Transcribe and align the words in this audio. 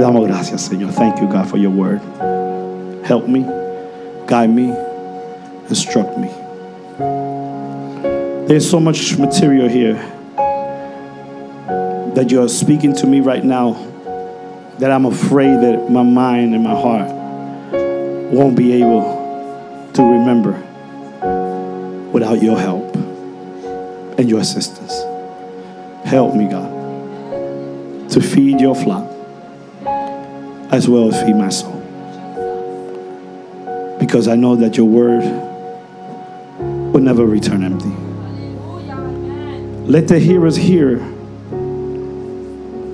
Te 0.00 0.06
damos 0.06 0.26
gracias, 0.26 0.62
Señor. 0.62 0.92
Thank 0.92 1.20
you, 1.20 1.28
God, 1.28 1.46
for 1.46 1.58
your 1.58 1.72
word. 1.72 2.00
Help 3.04 3.28
me, 3.28 3.44
guide 4.26 4.48
me, 4.48 4.74
instruct 5.68 6.16
me. 6.16 6.30
There's 8.48 8.66
so 8.66 8.80
much 8.80 9.18
material 9.18 9.68
here 9.68 9.96
that 12.14 12.30
you're 12.30 12.48
speaking 12.48 12.94
to 12.94 13.06
me 13.06 13.20
right 13.20 13.44
now 13.44 13.74
that 14.78 14.90
I'm 14.90 15.04
afraid 15.04 15.60
that 15.60 15.90
my 15.90 16.02
mind 16.02 16.54
and 16.54 16.64
my 16.64 16.80
heart 16.80 17.10
won't 18.32 18.56
be 18.56 18.72
able 18.80 19.02
to 19.92 20.02
remember 20.02 20.52
without 22.10 22.42
your 22.42 22.58
help 22.58 22.96
and 24.16 24.30
your 24.30 24.40
assistance. 24.40 24.94
Help 26.06 26.34
me, 26.34 26.48
God, 26.48 26.70
to 28.12 28.22
feed 28.22 28.62
your 28.62 28.74
flock 28.74 29.09
as 30.72 30.88
well 30.88 31.12
as 31.12 31.20
feed 31.22 31.34
my 31.34 31.48
soul. 31.48 31.76
Because 33.98 34.28
I 34.28 34.36
know 34.36 34.56
that 34.56 34.76
your 34.76 34.86
word 34.86 35.22
will 36.92 37.00
never 37.00 37.26
return 37.26 37.64
empty. 37.64 37.90
Let 39.90 40.06
the 40.08 40.18
hearers 40.18 40.56
hear 40.56 40.98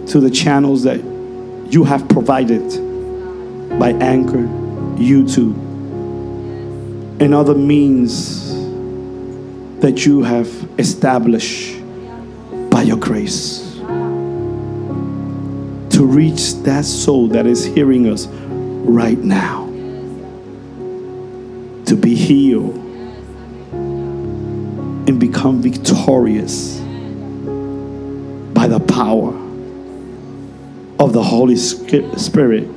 to 0.07 0.21
the 0.21 0.31
channels 0.31 0.85
that 0.85 1.01
you 1.71 1.85
have 1.85 2.09
provided 2.09 2.67
by 3.79 3.91
Anchor, 3.91 4.47
YouTube, 4.97 5.55
and 7.21 7.35
other 7.35 7.55
means 7.55 8.55
that 9.81 10.07
you 10.07 10.23
have 10.23 10.49
established 10.79 11.83
by 12.71 12.83
your 12.83 12.97
grace 12.97 13.66
to 15.97 16.05
reach 16.05 16.53
that 16.57 16.85
soul 16.85 17.27
that 17.29 17.47
is 17.47 17.65
hearing 17.65 18.07
us 18.07 18.27
right 18.27 19.17
now 19.17 19.65
to 21.87 21.97
be 21.97 22.15
healed 22.15 22.75
and 25.09 25.19
become 25.19 25.63
victorious 25.63 26.81
by 28.53 28.69
the 28.69 28.79
power 28.79 29.31
of 30.99 31.15
the 31.15 31.23
Holy 31.23 31.57
Spirit 31.57 32.69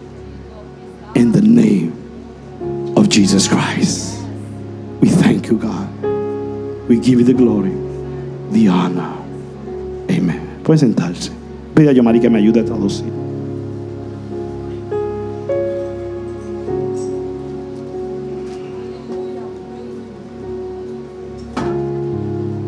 in 1.16 1.34
the 1.34 1.42
name 1.42 2.96
of 2.96 3.10
Jesus 3.10 3.50
Christ. 3.50 4.18
We 5.02 5.10
thank 5.10 5.48
you, 5.48 5.58
God. 5.58 5.90
We 6.88 6.98
give 6.98 7.20
you 7.20 7.26
the 7.26 7.34
glory, 7.34 7.72
the 8.52 8.70
honor. 8.70 9.14
Amen. 10.10 10.62
Pueden 10.64 10.94
sentarse. 10.94 11.39
Pide 11.80 11.92
a 11.92 11.94
Yomari 11.94 12.20
que 12.20 12.30
me 12.30 12.40
ayude 12.40 12.60
a 12.60 12.66
traducir. 12.66 13.06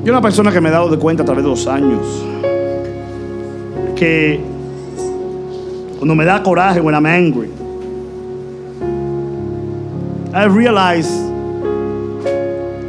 Yo 0.05 0.13
una 0.13 0.21
persona 0.21 0.49
que 0.53 0.61
me 0.61 0.69
he 0.69 0.71
dado 0.71 0.87
de 0.87 0.97
cuenta 0.97 1.23
a 1.23 1.25
través 1.25 1.43
de 1.43 1.49
los 1.49 1.67
años 1.67 1.99
que 3.97 4.39
cuando 5.97 6.15
me 6.15 6.23
da 6.23 6.41
coraje, 6.41 6.79
when 6.79 6.95
I'm 6.95 7.05
angry, 7.05 7.49
I 10.33 10.45
realize 10.45 11.11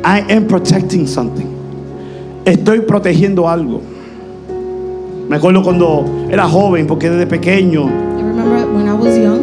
I 0.05 0.21
am 0.33 0.47
protecting 0.47 1.09
something. 1.09 1.49
Estoy 2.45 2.83
protegiendo 2.83 3.49
algo. 3.49 3.83
Me 5.33 5.39
acuerdo 5.39 5.63
cuando 5.63 6.05
era 6.31 6.47
joven, 6.47 6.87
porque 6.87 7.09
desde 7.09 7.27
pequeño, 7.27 7.87
I 7.87 8.23
remember 8.23 8.67
when 8.71 8.87
I 8.87 8.93
was 8.93 9.17
young, 9.17 9.41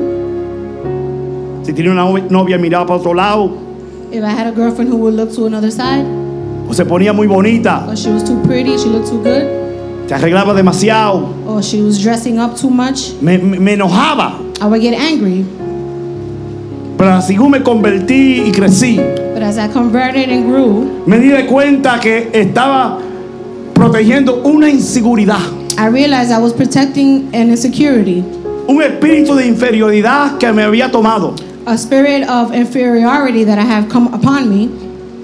si 1.66 1.74
tenía 1.74 1.92
una 1.92 2.04
novia 2.30 2.60
miraba 2.60 2.86
para 2.86 3.00
otro 3.00 3.16
lado, 3.16 3.50
if 4.12 4.24
I 4.24 4.28
had 4.30 4.46
a 4.46 4.52
girlfriend 4.52 4.92
who 4.94 4.98
would 4.98 5.16
look 5.16 5.34
to 5.34 5.48
another 5.48 5.72
side, 5.72 6.06
o 6.70 6.74
se 6.76 6.86
ponía 6.86 7.12
muy 7.12 7.26
bonita, 7.26 7.88
or 7.90 7.96
she 7.98 8.12
was 8.12 8.24
too 8.24 8.40
pretty, 8.44 8.78
she 8.78 8.88
looked 8.88 9.08
too 9.10 9.18
good, 9.24 9.48
se 10.08 10.14
arreglaba 10.14 10.54
demasiado, 10.54 11.28
or 11.48 11.64
she 11.64 11.82
was 11.82 11.98
dressing 12.00 12.38
up 12.38 12.56
too 12.56 12.70
much, 12.70 13.14
me, 13.20 13.40
me- 13.40 13.58
me 13.58 13.74
enojaba. 13.76 14.34
I 14.62 14.68
would 14.68 14.82
get 14.84 14.94
angry. 14.94 15.44
Pero 17.00 17.20
según 17.24 17.50
me 17.50 17.64
convertí 17.64 18.44
y 18.46 18.52
crecí, 18.52 18.98
But 19.34 19.42
as 19.42 19.58
I 19.58 19.68
converted 19.74 20.30
and 20.30 20.46
grew, 20.46 21.02
me 21.08 21.18
di 21.18 21.30
de 21.30 21.48
cuenta 21.48 22.00
que 22.00 22.30
estaba 22.32 23.00
protegiendo 23.74 24.44
una 24.44 24.70
inseguridad, 24.70 25.40
I 25.79 25.88
realized 25.88 26.29
I 26.31 26.40
was 26.40 26.51
protecting 26.51 27.34
an 27.34 27.50
insecurity, 27.51 28.22
un 28.67 28.81
espíritu 28.81 29.34
de 29.35 29.47
inferioridad 29.47 30.38
que 30.38 30.51
me 30.51 30.63
había 30.63 30.91
tomado. 30.91 31.35
a 31.66 31.78
spirit 31.78 32.28
of 32.28 32.51
inferiority 32.53 33.45
that 33.45 33.57
I 33.57 33.63
have 33.63 33.88
come 33.90 34.13
upon 34.13 34.50
me. 34.50 34.67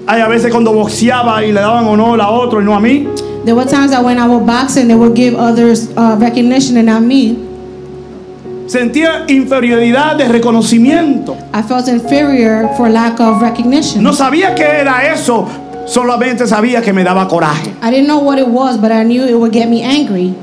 Hay 0.08 0.22
a 0.22 0.28
veces 0.28 0.50
cuando 0.50 0.72
boxeaba 0.72 1.44
y 1.44 1.52
le 1.52 1.60
daban 1.60 1.84
honor 1.86 2.18
a 2.22 2.30
otro 2.30 2.60
y 2.60 2.64
no 2.64 2.72
a 2.74 2.80
mí. 2.80 3.06
There 3.44 3.54
were 3.54 3.66
times 3.66 3.90
that 3.90 4.02
when 4.02 4.16
I 4.18 4.26
would 4.26 4.46
box 4.46 4.76
and 4.78 4.88
they 4.88 4.94
would 4.94 5.14
give 5.14 5.34
others 5.34 5.90
uh, 5.94 6.16
recognition 6.18 6.78
and 6.78 6.86
not 6.86 7.02
me. 7.02 7.36
Sentía 8.66 9.26
inferioridad 9.28 10.16
de 10.16 10.26
reconocimiento. 10.26 11.36
I 11.52 11.60
felt 11.62 11.86
inferior 11.86 12.68
for 12.78 12.88
lack 12.88 13.20
of 13.20 13.42
recognition. 13.42 14.02
No 14.02 14.12
sabía 14.14 14.54
qué 14.54 14.64
era 14.80 15.12
eso, 15.12 15.46
solamente 15.86 16.46
sabía 16.46 16.80
que 16.80 16.94
me 16.94 17.04
daba 17.04 17.28
coraje. 17.28 17.72
I 17.82 17.90
didn't 17.90 18.06
know 18.08 18.20
what 18.20 18.38
it 18.38 18.48
was, 18.48 18.78
but 18.78 18.90
I 18.90 19.04
knew 19.04 19.22
it 19.24 19.34
would 19.38 19.52
get 19.52 19.68
me 19.68 19.82
angry. 19.82 20.34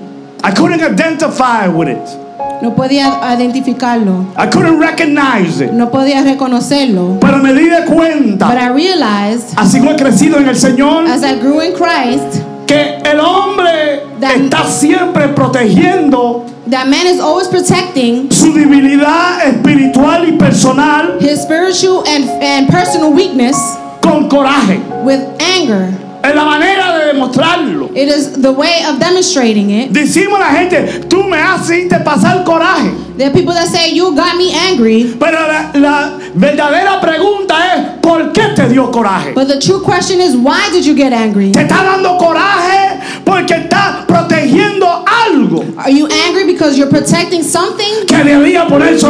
I 0.44 0.52
couldn't 0.52 0.82
identify 0.82 1.68
with 1.68 1.88
it. 1.88 2.20
No 2.62 2.74
podía 2.76 3.20
identificarlo. 3.34 4.26
I 4.38 4.48
couldn't 4.48 4.80
recognize 4.80 5.62
it. 5.64 5.72
No 5.72 5.90
podía 5.90 6.22
reconocerlo. 6.24 7.18
Pero 7.20 7.38
me 7.40 7.54
di 7.54 7.70
de 7.70 7.82
But 7.82 7.94
cuenta, 7.96 8.48
I 8.54 8.70
realized 8.70 9.54
así 9.58 9.80
como 9.80 9.92
he 9.92 9.96
crecido 9.96 10.38
en 10.38 10.48
el 10.48 10.56
Señor, 10.56 11.06
as 11.08 11.24
I 11.24 11.36
grew 11.40 11.62
in 11.62 11.74
Christ 11.74 12.42
que 12.68 12.98
el 13.04 13.20
hombre 13.20 14.04
That- 14.22 14.36
está 14.38 14.66
siempre 14.66 15.28
protegiendo 15.30 16.46
that 16.70 16.88
man 16.88 17.06
is 17.08 17.20
always 17.20 17.48
protecting 17.50 18.32
su 18.32 18.54
debilidad 18.54 19.46
espiritual 19.46 20.26
y 20.28 20.38
personal 20.38 21.18
his 21.20 21.42
spiritual 21.42 22.04
and, 22.08 22.30
and 22.42 22.70
personal 22.70 23.12
weakness 23.14 23.58
con 24.02 24.30
coraje. 24.30 24.80
with 25.04 25.20
anger. 25.40 25.90
Es 26.24 26.34
la 26.34 26.46
manera 26.46 26.83
demostrarlo. 27.14 27.92
It 27.96 28.10
is 28.10 28.42
the 28.42 28.52
way 28.52 28.84
of 28.90 29.00
demonstrating 29.00 29.70
it. 29.70 29.92
Decimos 29.92 30.40
a 30.40 30.40
la 30.40 30.52
gente, 30.52 31.06
tú 31.08 31.24
me 31.24 31.38
haces 31.38 31.88
pasar 32.04 32.44
coraje. 32.44 32.92
There 33.18 33.28
are 33.30 33.34
people 33.34 33.54
that 33.54 33.68
say, 33.68 33.94
You 33.94 34.16
got 34.16 34.38
me 34.38 34.52
angry. 34.54 35.16
Pero 35.20 35.38
la, 35.48 35.72
la 35.76 36.20
verdadera 36.34 37.00
pregunta 37.00 37.76
es, 37.76 38.00
¿por 38.02 38.32
qué 38.34 38.56
te 38.56 38.68
dio 38.70 38.92
coraje? 38.92 39.34
But 39.34 39.48
the 39.48 39.60
true 39.60 39.84
question 39.84 40.20
is, 40.20 40.36
Why 40.36 40.70
did 40.72 40.86
you 40.86 40.96
get 40.96 41.14
angry? 41.14 41.52
Te 41.52 41.62
está 41.62 41.84
dando 41.84 42.18
coraje 42.18 43.00
porque 43.24 43.54
está 43.54 44.06
protegiendo 44.44 44.88
algo 45.06 45.64
Are 45.78 45.92
you 45.92 46.08
angry 46.08 46.46
because 46.46 46.78
you're 46.78 46.90
protecting 46.90 47.44
something 47.44 48.06
que 48.08 48.24
debía 48.24 48.68
ponerse 48.68 49.08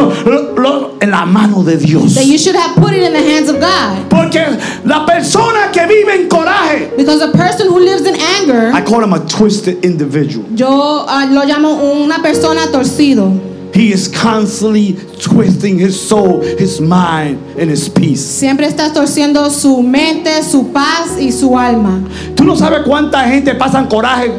en 1.01 1.11
la 1.11 1.25
mano 1.25 1.63
de 1.63 1.77
Dios. 1.77 2.15
that 2.15 2.25
you 2.25 2.37
should 2.37 2.55
have 2.55 2.75
put 2.75 2.93
it 2.93 3.03
in 3.03 3.13
the 3.13 3.19
hands 3.19 3.49
of 3.49 3.59
God? 3.59 4.09
Porque 4.09 4.39
la 4.85 5.05
persona 5.05 5.71
que 5.71 5.85
vive 5.87 6.09
en 6.09 6.29
coraje, 6.29 6.95
Because 6.95 7.21
a 7.21 7.31
person 7.31 7.67
who 7.67 7.79
lives 7.79 8.05
in 8.05 8.15
anger, 8.15 8.71
I 8.73 8.81
call 8.81 9.03
him 9.03 9.13
a 9.13 9.19
twisted 9.27 9.83
individual. 9.83 10.45
yo 10.55 11.05
ah, 11.07 11.27
lo 11.29 11.43
llamo 11.43 12.03
una 12.03 12.21
persona 12.21 12.67
torcido. 12.71 13.51
He 13.73 13.91
is 13.91 14.07
constantly 14.07 14.93
twisting 15.19 15.79
his 15.79 15.99
soul, 15.99 16.41
his 16.41 16.79
mind, 16.79 17.39
and 17.57 17.71
his 17.71 17.89
peace. 17.89 18.21
Siempre 18.21 18.67
está 18.67 18.93
torciendo 18.93 19.49
su 19.49 19.81
mente, 19.81 20.43
su 20.43 20.71
paz 20.71 21.17
y 21.19 21.31
su 21.31 21.57
alma. 21.57 21.99
Tú 22.35 22.43
no 22.43 22.55
sabes 22.55 22.83
cuánta 22.85 23.23
gente 23.27 23.55
pasa 23.55 23.83
coraje 23.89 24.31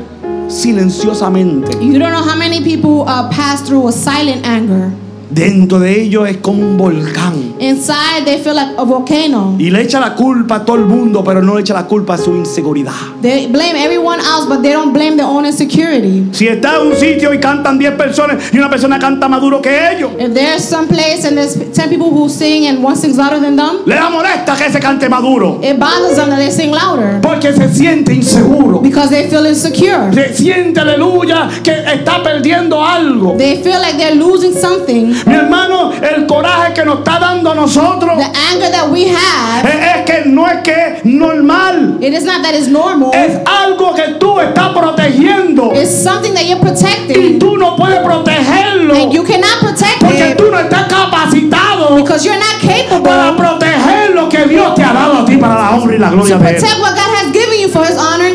silenciosamente. 0.49 1.75
You 1.81 1.99
don't 1.99 2.13
know 2.13 2.23
how 2.23 2.37
many 2.37 2.63
people 2.63 3.03
uh, 3.09 3.29
pass 3.31 3.63
through 3.63 3.89
a 3.89 3.93
silent 3.93 4.47
anger. 4.47 4.91
Dentro 5.31 5.79
de 5.81 6.03
ellos 6.03 6.29
es 6.29 6.37
como 6.39 6.63
un 6.63 6.77
volcán. 6.77 7.55
Inside, 7.59 8.25
they 8.25 8.39
feel 8.39 8.55
like 8.55 8.73
a 8.77 8.83
volcano. 8.85 9.57
Y 9.59 9.71
le 9.71 9.83
echa 9.83 9.99
la 10.01 10.15
culpa 10.15 10.57
a 10.57 10.65
todo 10.65 10.77
el 10.77 10.85
mundo, 10.85 11.23
pero 11.25 11.43
no 11.43 11.55
le 11.55 11.63
echa 11.63 11.75
la 11.75 11.87
culpa 11.87 12.15
a 12.15 12.19
su 12.19 12.35
inseguridad. 12.35 12.93
They 13.23 13.47
blame 13.47 13.77
everyone 13.77 14.19
else, 14.21 14.47
but 14.49 14.63
they 14.63 14.73
don't 14.73 14.93
blame 14.93 15.17
their 15.17 15.27
own 15.27 15.47
insecurity. 15.47 16.29
Si 16.33 16.47
está 16.49 16.77
en 16.81 16.89
un 16.89 16.97
sitio 16.97 17.33
y 17.33 17.39
cantan 17.41 17.79
10 17.79 17.93
personas 17.97 18.53
y 18.53 18.59
una 18.59 18.69
persona 18.69 18.99
canta 18.99 19.29
más 19.29 19.41
duro 19.41 19.61
que 19.63 19.71
ellos, 19.93 20.11
If 20.19 20.35
there's 20.35 20.63
some 20.65 20.87
place 20.89 21.25
and 21.27 21.37
there's 21.37 21.55
10 21.57 21.89
people 21.89 22.11
who 22.11 22.29
sing 22.29 22.67
and 22.67 22.85
one 22.85 22.97
sings 22.97 23.17
louder 23.17 23.41
than 23.41 23.57
them, 23.57 23.79
le 23.87 23.95
da 23.95 24.11
molesta 24.11 24.55
que 24.57 24.67
ese 24.67 24.79
cante 24.81 25.09
más 25.09 25.23
duro. 25.23 25.59
it 25.63 25.79
bothers 25.79 26.17
them 26.17 26.29
that 26.29 26.39
they 26.39 26.51
sing 26.51 26.71
louder 26.71 27.21
Porque 27.23 27.53
se 27.53 27.69
siente 27.73 28.13
inseguro. 28.15 28.81
because 28.83 29.11
they 29.11 29.29
feel 29.29 29.47
insecure. 29.47 30.13
Se 30.13 30.35
siente, 30.35 30.81
aleluya, 30.81 31.49
que 31.63 31.73
está 31.73 32.23
perdiendo 32.23 32.85
algo. 32.85 33.37
They 33.39 33.63
feel 33.63 33.81
like 33.81 33.97
they're 33.97 34.15
losing 34.17 34.53
something. 34.55 35.14
Mi 35.27 35.35
hermano, 35.35 35.93
el 35.93 36.27
coraje 36.27 36.73
que 36.75 36.85
nos 36.85 36.99
está 36.99 37.19
dando 37.19 37.53
a 37.53 37.55
nosotros. 37.55 38.19
The 38.19 38.33
anger 38.53 38.71
that 38.71 38.91
we 38.91 39.09
have. 39.09 39.69
Es, 39.69 39.97
es 39.97 40.05
que 40.05 40.29
no 40.29 40.47
es 40.47 40.63
que 40.63 40.73
es 40.73 41.05
normal. 41.05 41.99
It 42.01 42.13
is 42.13 42.25
not 42.25 42.43
that 42.43 42.55
it's 42.55 42.69
normal. 42.69 43.11
Es 43.13 43.39
algo 43.47 43.95
que 43.95 44.15
tú 44.19 44.41
estás 44.41 44.69
protegiendo. 44.71 45.73
It's 45.75 46.03
something 46.03 46.35
that 46.35 46.45
you're 46.45 46.61
protecting. 46.61 47.37
Y 47.37 47.39
tú 47.39 47.57
no 47.57 47.77
puedes 47.77 48.01
protegerlo. 48.01 48.95
And 48.95 49.13
you 49.13 49.25
cannot 49.25 49.61
protect 49.61 50.01
porque 50.01 50.31
it. 50.31 50.37
tú 50.37 50.51
no 50.51 50.59
estás 50.59 50.87
capacitado. 50.89 51.97
Because 51.97 52.25
you're 52.25 52.39
not 52.39 52.61
capable. 52.61 53.03
Para 53.03 53.37
proteger 53.37 54.15
lo 54.15 54.29
que 54.29 54.45
Dios 54.47 54.75
te 54.75 54.83
ha 54.83 54.93
dado 54.93 55.19
a 55.19 55.25
ti 55.25 55.37
para 55.37 55.55
la 55.55 55.71
honra 55.71 55.95
y 55.95 55.99
la 55.99 56.11
gloria 56.11 56.39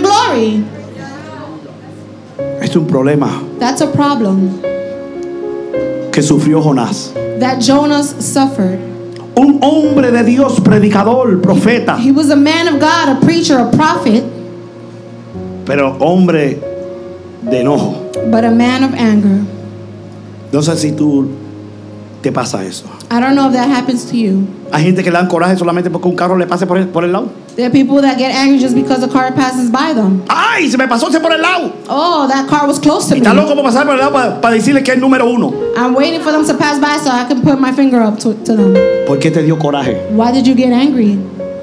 glory. 0.01 0.63
Es 2.61 2.75
un 2.75 2.87
problema. 2.87 3.41
That's 3.59 3.81
a 3.81 3.91
problem 3.91 4.78
que 6.19 6.23
sufrió 6.23 6.61
Jonás. 6.61 7.13
that 7.39 7.61
Jonas 7.61 8.13
suffered. 8.19 8.77
Un 9.37 9.59
hombre 9.61 10.11
de 10.11 10.21
Dios, 10.25 10.59
predicador, 10.59 11.39
profeta, 11.41 11.97
He 11.97 12.11
was 12.11 12.29
a 12.29 12.35
man 12.35 12.67
of 12.67 12.73
God, 12.81 13.07
a 13.07 13.19
preacher, 13.21 13.57
a 13.57 13.71
prophet, 13.71 14.23
pero 15.65 15.95
hombre 16.01 16.59
de 17.49 17.61
enojo. 17.61 18.11
but 18.29 18.43
a 18.43 18.51
man 18.51 18.83
of 18.83 18.93
anger. 18.95 19.45
No 20.51 20.59
sé 20.61 20.75
si 20.75 20.91
tú 20.91 21.29
te 22.21 22.31
pasa 22.31 22.65
eso. 22.65 22.85
I 23.11 23.19
don't 23.19 23.35
know 23.35 23.47
if 23.47 23.53
that 23.53 23.69
happens 23.69 24.05
to 24.05 24.15
you. 24.15 24.47
Hay 24.71 24.83
gente 24.83 25.03
que 25.03 25.09
le 25.09 25.17
dan 25.17 25.27
coraje 25.27 25.57
solamente 25.57 25.89
porque 25.89 26.07
un 26.07 26.15
carro 26.15 26.37
le 26.37 26.45
pase 26.45 26.67
por 26.67 26.77
el, 26.77 26.87
por 26.87 27.03
el 27.03 27.11
lado. 27.11 27.29
There 27.55 27.65
are 27.65 27.71
people 27.71 28.01
that 28.01 28.17
get 28.17 28.31
angry 28.31 28.59
just 28.59 28.75
because 28.75 29.01
the 29.01 29.11
car 29.11 29.33
passes 29.33 29.71
by 29.71 29.93
them. 29.93 30.21
¡Ay! 30.29 30.69
Se 30.69 30.77
me 30.77 30.87
pasó 30.87 31.09
ese 31.09 31.19
por 31.19 31.33
el 31.33 31.41
lado. 31.41 31.71
Oh, 31.89 32.27
that 32.27 32.47
car 32.47 32.67
was 32.67 32.79
close 32.79 33.07
to 33.09 33.15
me. 33.15 33.21
está 33.21 33.33
loco 33.33 33.55
por 33.55 33.63
pasar 33.63 33.85
por 33.85 33.95
el 33.95 33.99
lado 33.99 34.13
para, 34.13 34.41
para 34.41 34.55
decirle 34.55 34.83
que 34.83 34.91
es 34.91 34.99
número 34.99 35.29
uno. 35.29 35.53
I'm 35.75 35.95
waiting 35.95 36.21
for 36.21 36.31
them 36.31 36.45
to 36.45 36.53
pass 36.55 36.79
by 36.79 36.97
so 36.97 37.09
I 37.09 37.25
can 37.27 37.41
put 37.41 37.59
my 37.59 37.71
finger 37.71 38.01
up 38.01 38.19
to, 38.19 38.33
to 38.33 38.55
them. 38.55 38.73
¿Por 39.07 39.19
qué 39.19 39.31
te 39.31 39.41
dio 39.43 39.57
coraje? 39.57 39.97
Why 40.11 40.31
did 40.31 40.45
you 40.45 40.55
get 40.55 40.71
angry? 40.71 41.17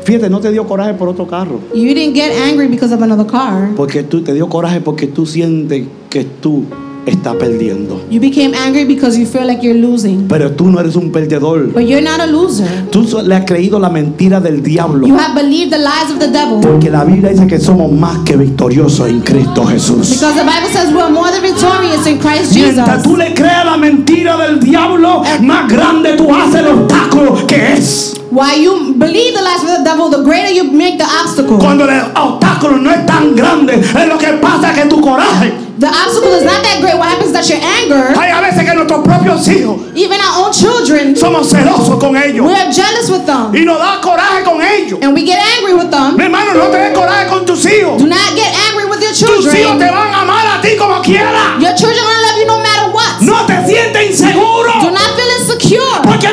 Fíjate, 0.05 0.31
no 0.31 0.41
te 0.41 0.53
dio 0.53 0.67
coraje 0.67 0.95
por 0.95 1.09
otro 1.09 1.27
carro. 1.27 1.61
You 1.75 1.93
didn't 1.93 2.15
get 2.15 2.31
angry 2.33 2.69
because 2.69 2.93
of 2.95 3.03
another 3.03 3.27
car. 3.27 3.71
Porque 3.77 4.03
tú 4.05 4.23
te 4.23 4.33
dio 4.33 4.49
coraje 4.49 4.81
porque 4.81 5.07
tú 5.07 5.27
sientes 5.27 5.85
que 6.09 6.25
tú 6.25 6.65
estás 7.07 7.37
perdiendo. 7.37 8.01
You 8.11 8.21
became 8.21 8.55
angry 8.55 8.85
because 8.85 9.19
you 9.19 9.27
feel 9.27 9.47
like 9.47 9.63
you're 9.63 9.79
losing. 9.79 10.27
Pero 10.29 10.53
tú 10.53 10.69
no 10.69 10.81
eres 10.81 10.97
un 10.97 11.11
perdedor. 11.11 11.73
But 11.73 11.85
you're 11.85 12.03
not 12.03 12.21
a 12.21 12.27
loser. 12.27 12.67
Tú 12.91 13.07
le 13.25 13.35
has 13.35 13.45
creído 13.45 13.79
la 13.79 13.89
mentira 13.89 14.41
del 14.41 14.63
diablo. 14.63 15.07
You 15.07 15.17
have 15.17 15.35
believed 15.35 15.71
the 15.73 15.79
lies 15.79 16.11
of 16.13 16.19
the 16.19 16.29
devil. 16.29 16.61
Porque 16.61 16.91
la 16.91 17.05
Biblia 17.05 17.31
dice 17.31 17.47
que 17.47 17.59
somos 17.59 17.91
más 17.93 18.19
que 18.25 18.37
victoriosos 18.37 19.09
en 19.09 19.21
Cristo 19.21 19.65
Jesús. 19.67 20.11
Because 20.11 20.35
the 20.35 20.45
Bible 20.45 20.69
says 20.73 20.93
we're 20.93 21.11
more 21.11 21.31
than 21.31 21.43
victorious 21.43 22.07
in 22.07 22.19
Christ 22.19 22.55
Mientras 22.55 23.03
tú 23.03 23.15
Jesus. 23.15 23.19
le 23.19 23.35
creas 23.35 23.65
la 23.65 23.77
mentira 23.77 24.37
del 24.37 24.61
diablo, 24.61 25.23
más 25.43 25.69
grande 25.71 26.15
tú 26.15 26.35
haces 26.35 26.61
el 26.61 26.69
obstáculo 26.69 27.47
que 27.47 27.75
es. 27.75 28.15
While 28.31 28.61
you 28.61 28.95
believe 28.99 29.35
the 29.35 29.43
lies 29.43 29.63
of 29.63 29.79
the 29.79 29.85
devil, 29.85 30.11
the 30.11 30.23
greater 30.23 30.53
you 30.53 30.65
make 30.65 30.99
the 30.99 31.05
obstacle. 31.05 31.59
Cuando 31.59 31.85
el 31.85 32.01
obstáculo 32.15 32.77
no 32.79 32.91
es 32.91 33.07
tan 33.07 33.35
grande, 33.37 33.75
es 33.75 34.09
lo 34.09 34.19
que 34.19 34.27
pasa 34.41 34.75
que 34.75 34.87
tu 34.87 35.01
coraje. 35.01 35.66
The 35.79 35.89
obstacle 35.89 36.33
is 36.33 36.45
not 36.45 36.63
that 36.65 36.81
great. 36.81 36.97
What 36.97 37.09
happens 37.13 37.29
is 37.29 37.33
that 37.37 37.45
your 37.53 37.61
anger, 37.61 38.09
Hay 38.17 38.31
a 38.33 38.41
veces 38.41 38.65
que 38.65 38.73
nuestros 38.75 39.05
propios 39.05 39.47
hijos 39.49 39.77
even 39.95 40.19
our 40.21 40.47
own 40.47 40.53
children, 40.53 41.15
somos 41.15 41.49
celosos 41.53 42.01
con 42.01 42.17
ellos 42.17 42.47
we're 42.47 42.73
jealous 42.73 43.11
with 43.11 43.27
them. 43.27 43.53
y 43.55 43.65
nos 43.65 43.79
da 43.79 44.01
coraje 44.01 44.43
con 44.43 44.63
ellos. 44.63 44.99
And 45.03 45.13
we 45.13 45.25
get 45.25 45.37
angry 45.59 45.75
with 45.75 45.91
them. 45.91 46.17
Mi 46.17 46.25
hermano, 46.25 46.55
no 46.55 46.71
te 46.71 46.79
des 46.79 46.97
coraje 46.97 47.29
con 47.29 47.45
tus 47.45 47.65
hijos. 47.67 47.99
Do 48.01 48.07
not 48.07 48.33
get 48.35 48.49
angry 48.73 48.87
with 48.89 49.01
your 49.05 49.13
Tus 49.13 49.21
hijos 49.21 49.53
te 49.53 49.63
children. 49.63 49.93
van 49.93 50.15
a 50.15 50.21
amar 50.23 50.47
a 50.59 50.61
ti 50.63 50.77
como 50.79 51.03
quiera. 51.03 51.57
Your 51.61 51.75
children 51.77 51.99
are 52.01 52.09
gonna 52.09 52.25
love 52.25 52.39
you 52.41 52.47
no 52.47 52.59
matter 52.59 52.87
what. 52.93 53.21
No 53.21 53.45
te 53.47 53.55
sientes 53.69 54.11
inseguro 54.17 54.73
Do 54.81 54.91
not 54.91 55.13
feel 55.13 55.31
insecure. 55.41 56.01
porque 56.05 56.29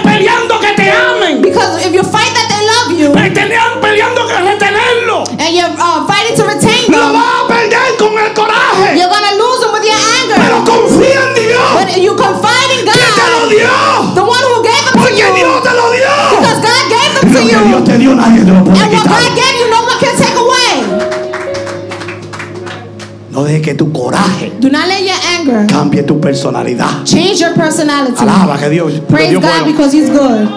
cambie 26.04 26.08
tu 26.08 26.20
personalidad. 26.20 27.04
change 27.06 27.40
your 27.40 27.54
personality. 27.54 28.16
Alaba 28.22 28.58
que 28.58 28.70
Dios, 28.70 28.94
Praise 29.08 29.30
Dios 29.32 29.42
God 29.42 29.50
bueno. 29.50 29.66
because 29.66 29.94
He's 29.96 30.10
good. 30.10 30.48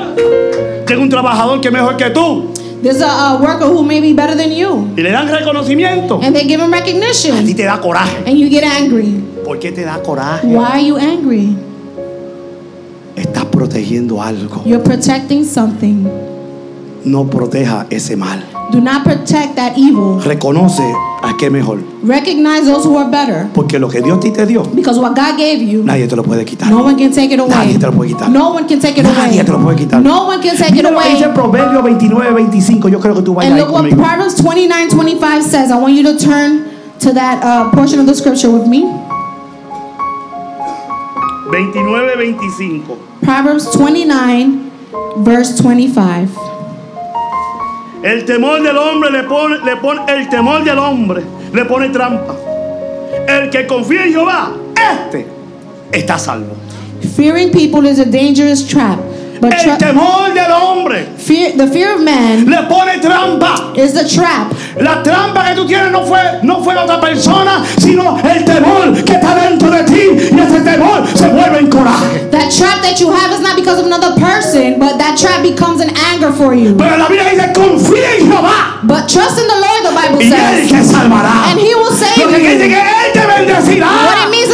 Tengo 0.86 1.02
un 1.02 1.08
trabajador 1.08 1.60
que 1.60 1.68
es 1.68 1.72
mejor 1.74 1.96
que 1.96 2.10
tú 2.10 2.52
There's 2.82 3.00
a, 3.02 3.30
a 3.30 3.36
worker 3.40 3.66
who 3.66 3.82
may 3.82 4.00
be 4.00 4.12
better 4.12 4.36
than 4.36 4.52
you, 4.52 4.90
y 4.96 5.02
le 5.02 5.10
dan 5.10 5.26
reconocimiento. 5.28 6.20
and 6.22 6.34
they 6.36 6.44
give 6.46 6.60
him 6.60 6.72
A 6.72 6.82
ti 6.82 6.92
recognition, 6.92 7.44
te 7.56 7.64
da 7.64 7.80
coraje. 7.80 8.18
and 8.26 8.38
you 8.38 8.48
get 8.48 8.62
angry. 8.64 9.22
¿Por 9.44 9.58
qué 9.58 9.72
te 9.72 9.82
da 9.84 10.00
coraje? 10.02 10.46
Why 10.46 10.64
are 10.64 10.80
you 10.84 10.96
angry? 10.96 11.56
Estás 13.16 13.46
protegiendo 13.46 14.20
algo. 14.22 14.62
You're 14.66 14.82
protecting 14.84 15.44
something. 15.44 16.06
No 17.04 17.24
proteja 17.24 17.86
ese 17.90 18.16
mal. 18.16 18.42
Do 18.72 18.80
not 18.80 19.04
protect 19.04 19.54
that 19.56 19.76
evil. 19.78 20.20
Reconoce 20.20 20.82
a 21.28 21.36
qué 21.36 21.50
mejor. 21.50 21.78
Recognize 22.02 22.64
those 22.66 22.84
who 22.86 22.96
are 22.96 23.10
better. 23.10 23.48
Porque 23.52 23.78
lo 23.78 23.88
que 23.88 24.00
Dios 24.00 24.20
te 24.20 24.46
dio, 24.46 24.62
Because 24.62 24.98
what 24.98 25.14
God 25.14 25.36
gave 25.36 25.62
you, 25.62 25.82
nadie 25.82 26.06
te 26.08 26.14
lo 26.16 26.22
puede 26.22 26.44
quitar. 26.44 26.70
no 26.70 26.82
one 26.84 26.96
can 26.96 27.12
take 27.12 27.32
it 27.34 27.40
away. 27.40 27.50
Nadie 27.50 27.78
te 27.78 27.86
lo 27.86 27.92
puede 27.92 28.10
quitar. 28.10 28.30
No 28.30 28.50
one 28.52 28.66
can 28.66 28.80
take 28.80 28.98
it 28.98 29.04
Nadie 29.04 29.34
away. 29.34 29.44
te 29.44 29.52
lo 29.52 29.58
puede 29.58 29.76
quitar. 29.76 30.02
No 30.02 30.26
one 30.26 30.40
can 30.40 30.56
take 30.56 30.68
it 30.70 30.74
Mira 30.74 30.90
lo 30.90 30.98
que 31.00 31.10
dice 31.10 31.24
away. 31.24 31.34
Proverbio 31.34 31.82
29, 31.82 32.32
25. 32.34 32.88
Yo 32.88 33.00
creo 33.00 33.14
que 33.14 33.22
tú 33.22 33.34
vayas 33.34 33.52
And 33.52 33.60
look 33.60 33.72
what. 33.72 33.88
Proverbs 33.90 34.36
29 34.36 34.88
25 34.90 35.42
says. 35.42 35.70
I 35.70 35.76
want 35.76 35.94
you 35.94 36.02
to 36.04 36.16
turn 36.18 36.64
to 37.00 37.12
that 37.12 37.42
uh, 37.42 37.70
portion 37.72 37.98
of 38.00 38.06
the 38.06 38.14
scripture 38.14 38.50
with 38.50 38.66
me. 38.66 38.82
29, 41.50 42.34
25. 42.34 43.22
Proverbs 43.22 43.70
29, 43.72 44.70
verse 45.18 45.56
25. 45.58 46.55
El 48.02 48.24
temor 48.24 48.62
del 48.62 48.76
hombre 48.76 49.10
le 49.10 49.22
pone, 49.24 49.58
le 49.64 49.76
pone, 49.76 50.00
el 50.08 50.28
temor 50.28 50.62
del 50.64 50.78
hombre 50.78 51.22
le 51.52 51.64
pone 51.64 51.88
trampa. 51.88 52.36
El 53.26 53.50
que 53.50 53.66
confía 53.66 54.04
en 54.04 54.12
Jehová, 54.12 54.52
este 54.74 55.26
está 55.92 56.18
salvo. 56.18 56.54
Fearing 57.16 57.50
people 57.50 57.88
is 57.88 57.98
a 57.98 58.04
dangerous 58.04 58.66
trap, 58.66 58.98
but 59.40 59.52
El 59.52 59.76
temor 59.78 60.32
del 60.34 60.50
hombre 60.52 61.06
fear, 61.18 61.52
the 61.56 61.66
fear 61.68 61.94
of 61.94 62.00
man 62.02 62.46
le 62.46 62.62
pone 62.68 62.98
trampa. 63.00 63.76
is 63.76 63.92
the 63.92 64.08
trap. 64.08 64.52
La 64.80 65.02
trampa 65.02 65.44
que 65.48 65.54
tú 65.56 65.66
tienes 65.66 65.90
no 65.90 66.04
fue, 66.04 66.18
no 66.42 66.62
fue 66.62 66.74
la 66.74 66.84
otra 66.84 67.00
persona, 67.00 67.62
sino 67.78 68.18
el 68.22 68.44
temor 68.44 68.92
que 69.04 69.12
está 69.14 69.34
dentro 69.34 69.70
de 69.70 69.82
ti. 69.84 70.02
Y 70.32 70.38
ese 70.40 70.60
temor 70.60 71.06
se 71.14 71.28
vuelve 71.28 71.58
en 71.60 71.68
coraje. 71.70 72.28
That 72.30 72.50
trap 72.50 72.82
that 72.82 72.98
you 73.00 73.10
have 73.10 73.32
is 73.32 73.40
not 73.40 73.56
because 73.56 73.78
of 73.80 73.86
another 73.86 74.14
person, 74.20 74.78
but 74.78 74.98
that 74.98 75.16
trap 75.18 75.42
becomes 75.42 75.80
an 75.80 75.90
anger 76.12 76.32
for 76.32 76.54
you. 76.54 76.74
Pero 76.76 76.96
la 76.96 77.08
Biblia 77.08 77.30
dice, 77.30 77.52
confía 77.54 78.16
en 78.18 78.30
Jehová 78.30 78.80
But 78.84 79.08
trust 79.08 79.38
in 79.40 79.48
the 79.48 79.58
Lord, 79.58 79.82
the 79.82 79.94
Bible 79.96 80.18
y 80.20 80.26
Él 80.26 80.68
says, 80.68 80.68
te 80.70 80.84
salvará. 80.84 81.50
and 81.50 81.58
He 81.60 81.74
will 81.74 81.90
Lo 81.90 81.96
save 81.96 82.14
que 82.14 82.38
decir 82.38 82.68
que 82.68 82.70
you. 82.70 82.76
Él 82.76 83.12
te 83.12 83.26
bendecirá. 83.26 83.88
What 84.06 84.26
it 84.26 84.30
means 84.30 84.45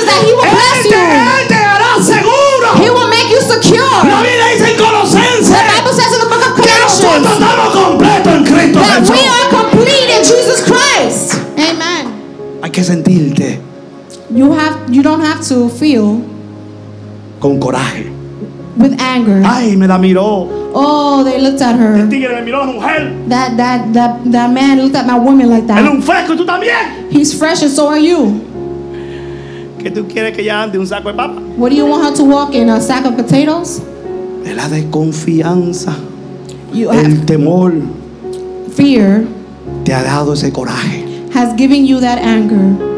have 15.42 15.49
to 15.49 15.68
feel 15.68 16.20
con 17.40 17.58
coraje. 17.58 18.11
with 18.78 18.99
anger. 19.00 19.42
Ay, 19.44 19.76
me 19.76 19.87
la 19.87 19.99
miró. 19.99 20.49
Oh, 20.75 21.22
they 21.25 21.38
looked 21.40 21.61
at 21.61 21.76
her. 21.76 21.96
El 21.96 22.08
tigre 22.08 22.34
me 22.34 22.42
miró 22.42 22.62
a 22.62 22.66
la 22.66 22.72
mujer. 22.72 23.12
That 23.28 23.56
that 23.56 23.92
that 23.92 24.32
that 24.32 24.50
man 24.52 24.78
looked 24.80 24.96
at 24.96 25.06
my 25.06 25.18
woman 25.18 25.50
like 25.50 25.64
Él 25.64 25.70
es 25.70 25.84
that. 25.84 25.90
un 25.90 26.02
fresco 26.02 26.34
tú 26.37 26.46
también. 26.46 27.11
He's 27.11 27.34
fresh 27.34 27.62
and 27.62 27.70
so 27.70 27.88
are 27.88 27.99
you. 28.00 28.40
Que 29.78 29.90
tú 29.90 30.06
quieres 30.08 30.34
que 30.34 30.42
ella 30.42 30.62
ande 30.62 30.78
un 30.78 30.87
saco 30.87 31.11
de 31.11 31.14
papa. 31.16 31.40
What 31.56 31.70
do 31.70 31.76
you 31.76 31.87
want 31.87 32.04
her 32.04 32.14
to 32.16 32.25
walk 32.25 32.54
in? 32.54 32.68
A 32.70 32.80
sack 32.80 33.04
of 33.04 33.16
potatoes? 33.16 33.82
Es 34.44 34.54
la 34.56 34.68
desconfianza. 34.68 35.94
You 36.72 36.90
El 36.90 37.26
temor 37.26 37.75
fear 38.75 39.26
te 39.84 39.92
ha 39.92 40.02
dado 40.02 40.32
ese 40.32 40.50
coraje. 40.52 41.04
has 41.34 41.52
given 41.56 41.84
you 41.84 42.00
that 42.00 42.18
anger. 42.18 42.91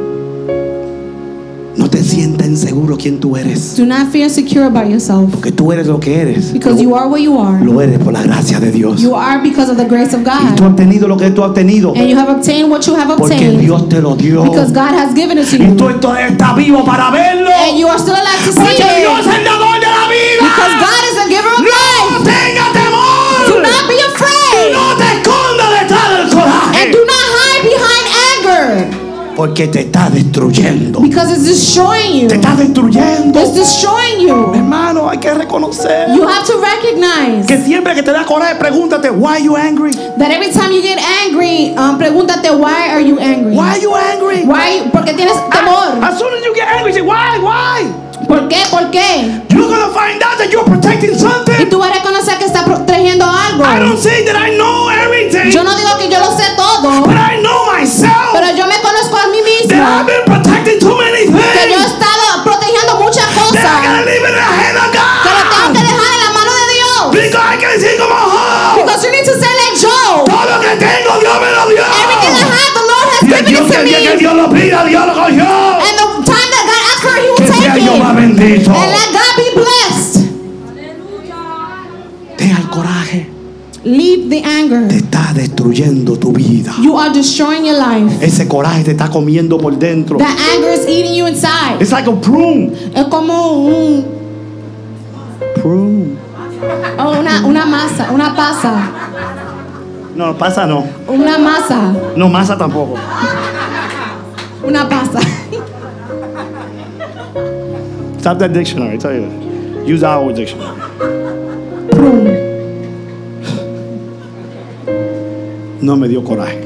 No 1.77 1.91
te 1.91 2.03
sientas 2.05 2.47
inseguro 2.47 2.97
quién 2.97 3.19
tú 3.19 3.37
eres. 3.37 3.77
Do 3.77 3.85
not 3.85 4.11
feel 4.13 4.31
secure 4.31 4.65
about 4.65 4.87
yourself 4.89 5.31
Porque 5.33 5.51
tú 5.51 5.73
eres 5.73 5.87
lo 5.89 5.99
que 5.99 6.21
eres. 6.21 6.53
because 6.53 6.81
you 6.81 6.95
are 6.95 7.09
what 7.09 7.21
you 7.21 7.37
are. 7.39 7.65
Lo 7.65 7.81
eres 7.81 7.99
por 7.99 8.13
la 8.13 8.23
gracia 8.23 8.61
de 8.61 8.71
Dios. 8.71 9.01
You 9.01 9.15
are 9.17 9.43
because 9.43 9.71
of 9.71 9.77
the 9.77 9.85
grace 9.85 10.15
of 10.15 10.21
Y 10.23 10.25
tú 10.57 10.63
God. 10.63 10.71
has 10.71 10.77
tenido 10.77 11.09
lo 11.09 11.17
que 11.17 11.31
tú 11.31 11.43
has 11.43 11.53
tenido. 11.53 11.93
And 11.97 12.09
you 12.09 12.17
have 12.17 12.31
obtained 12.31 12.71
what 12.71 12.87
you 12.87 12.95
have 12.95 13.09
Porque 13.17 13.35
obtained 13.35 13.61
Dios 13.61 13.89
te 13.89 14.01
lo 14.01 14.15
dio. 14.15 14.45
because 14.45 14.73
God 14.73 14.95
has 14.95 15.15
given 15.15 15.37
it 15.39 15.49
to 15.51 15.57
Y 15.57 15.67
you. 15.67 15.75
tú 15.77 15.91
todavía 16.01 16.29
estás 16.29 16.55
vivo 16.57 16.85
para 16.85 17.11
verlo. 17.11 17.51
And 17.51 17.77
you 17.79 17.89
are 17.89 17.99
still 17.99 18.15
alive 18.15 18.45
to 18.47 18.53
see 18.53 18.61
Porque 18.61 18.77
Dios 19.01 19.21
it 19.21 19.27
es 19.27 19.39
el 19.39 19.45
dador 19.45 19.75
de 19.81 19.91
la 19.91 20.05
vida. 20.09 20.43
because 20.47 20.75
God 20.79 21.03
is 21.11 21.19
a 21.19 21.29
giver 21.29 21.53
of 21.55 21.61
No 21.61 21.67
life. 21.67 22.31
tenga 22.31 22.67
Porque 29.37 29.67
te 29.69 29.81
está 29.81 30.09
destruyendo. 30.11 31.01
because 31.01 31.33
it's 31.33 31.45
destroying 31.45 32.23
you. 32.23 32.29
Te 32.29 32.37
está 32.37 32.55
destruyendo. 32.55 33.39
It's 33.41 33.55
destroying 33.55 34.21
you. 34.29 34.53
Hermano, 34.55 35.09
hay 35.09 35.19
que 35.19 35.33
reconocer 35.35 36.09
You 36.15 36.23
have 36.27 36.47
to 36.47 36.55
recognize 36.61 37.47
que 37.47 37.59
siempre 37.59 37.95
que 37.95 38.03
te 38.03 38.13
da 38.13 38.25
coraje, 38.25 38.55
pregúntate, 38.57 39.11
why 39.11 39.39
you 39.43 39.57
angry? 39.57 39.93
that 40.19 40.31
every 40.31 40.53
time 40.53 40.71
you 40.73 40.83
get 40.83 40.99
angry, 41.27 41.75
um, 41.77 41.99
pregúntate 41.99 42.51
why 42.51 42.91
are 42.91 43.01
you 43.03 43.19
angry? 43.19 43.55
Why 43.55 43.79
you 43.81 43.95
angry? 43.95 44.45
Why? 44.47 44.89
Porque 44.93 45.13
tienes 45.15 45.35
temor. 45.51 46.03
As 46.03 46.19
soon 46.19 46.33
as 46.35 46.45
you 46.45 46.55
get 46.55 46.69
angry, 46.69 46.93
say, 46.93 47.03
why, 47.03 47.39
why? 47.41 47.85
¿Por 48.29 48.49
qué? 48.49 48.63
¿Por 48.71 48.91
qué? 48.91 49.43
You're 49.51 49.69
gonna 49.69 49.93
find 49.93 50.23
out 50.23 50.39
that 50.39 50.49
you're 50.51 50.65
protecting 50.65 51.11
Y 51.13 51.19
something. 51.19 51.69
tú 51.69 51.79
vas 51.79 51.91
a 51.91 51.95
reconocer 51.95 52.39
que 52.39 52.47
está 52.47 52.65
protegiendo 52.65 53.25
algo. 53.27 53.65
I 53.65 53.81
don't 53.81 53.99
say 53.99 54.25
that 54.25 54.37
I 54.37 54.57
know 54.57 54.89
everything, 54.91 55.51
Yo 55.51 55.63
no 55.63 55.75
digo 55.77 55.91
que 55.99 56.09
yo 56.09 56.19
lo 56.21 56.31
sé 56.37 56.45
todo, 56.57 57.03
but 57.05 57.17
I 57.17 57.41
know 57.43 57.67
myself 57.67 57.84
a 59.85 60.24
anger. 84.45 84.89
Te 84.89 84.97
está 84.97 85.33
destruyendo 85.35 86.17
tu 86.19 86.33
vida. 86.33 86.73
You 86.83 86.99
are 86.99 87.13
destroying 87.13 87.65
your 87.65 87.77
life. 87.79 88.25
Ese 88.25 88.47
coraje 88.47 88.85
te 88.85 88.91
está 88.93 89.09
comiendo 89.11 89.59
por 89.59 89.77
dentro. 89.79 90.19
That 90.19 90.37
anger 90.55 90.73
is 90.75 90.87
eating 90.87 91.15
you 91.15 91.27
inside. 91.27 91.81
It's 91.81 91.93
like 91.93 92.09
a 92.09 92.15
prune. 92.21 92.73
Es 92.95 93.05
como 93.05 93.65
un, 93.67 94.05
Prune. 95.63 96.17
oh, 96.99 97.19
una, 97.21 97.45
una 97.47 97.65
masa, 97.67 98.11
una 98.13 98.35
pasa, 98.37 98.91
No, 100.15 100.37
pasa 100.37 100.67
no. 100.67 100.85
una 101.09 101.39
masa, 101.39 101.93
No, 102.17 102.29
masa 102.29 102.57
tampoco. 102.59 102.95
una 104.63 104.89
pasa. 104.89 105.21
Stop 108.19 108.39
that 108.39 108.53
dictionary, 108.53 108.95
I 108.95 108.99
tell 108.99 109.13
you 109.15 109.21
that. 109.29 109.87
Use 109.87 110.03
our 110.03 110.33
dictionary. 110.33 110.81
Prune. 111.91 112.44
No 115.85 115.97
me 115.99 116.09
dio 116.09 116.25
coraje. 116.25 116.59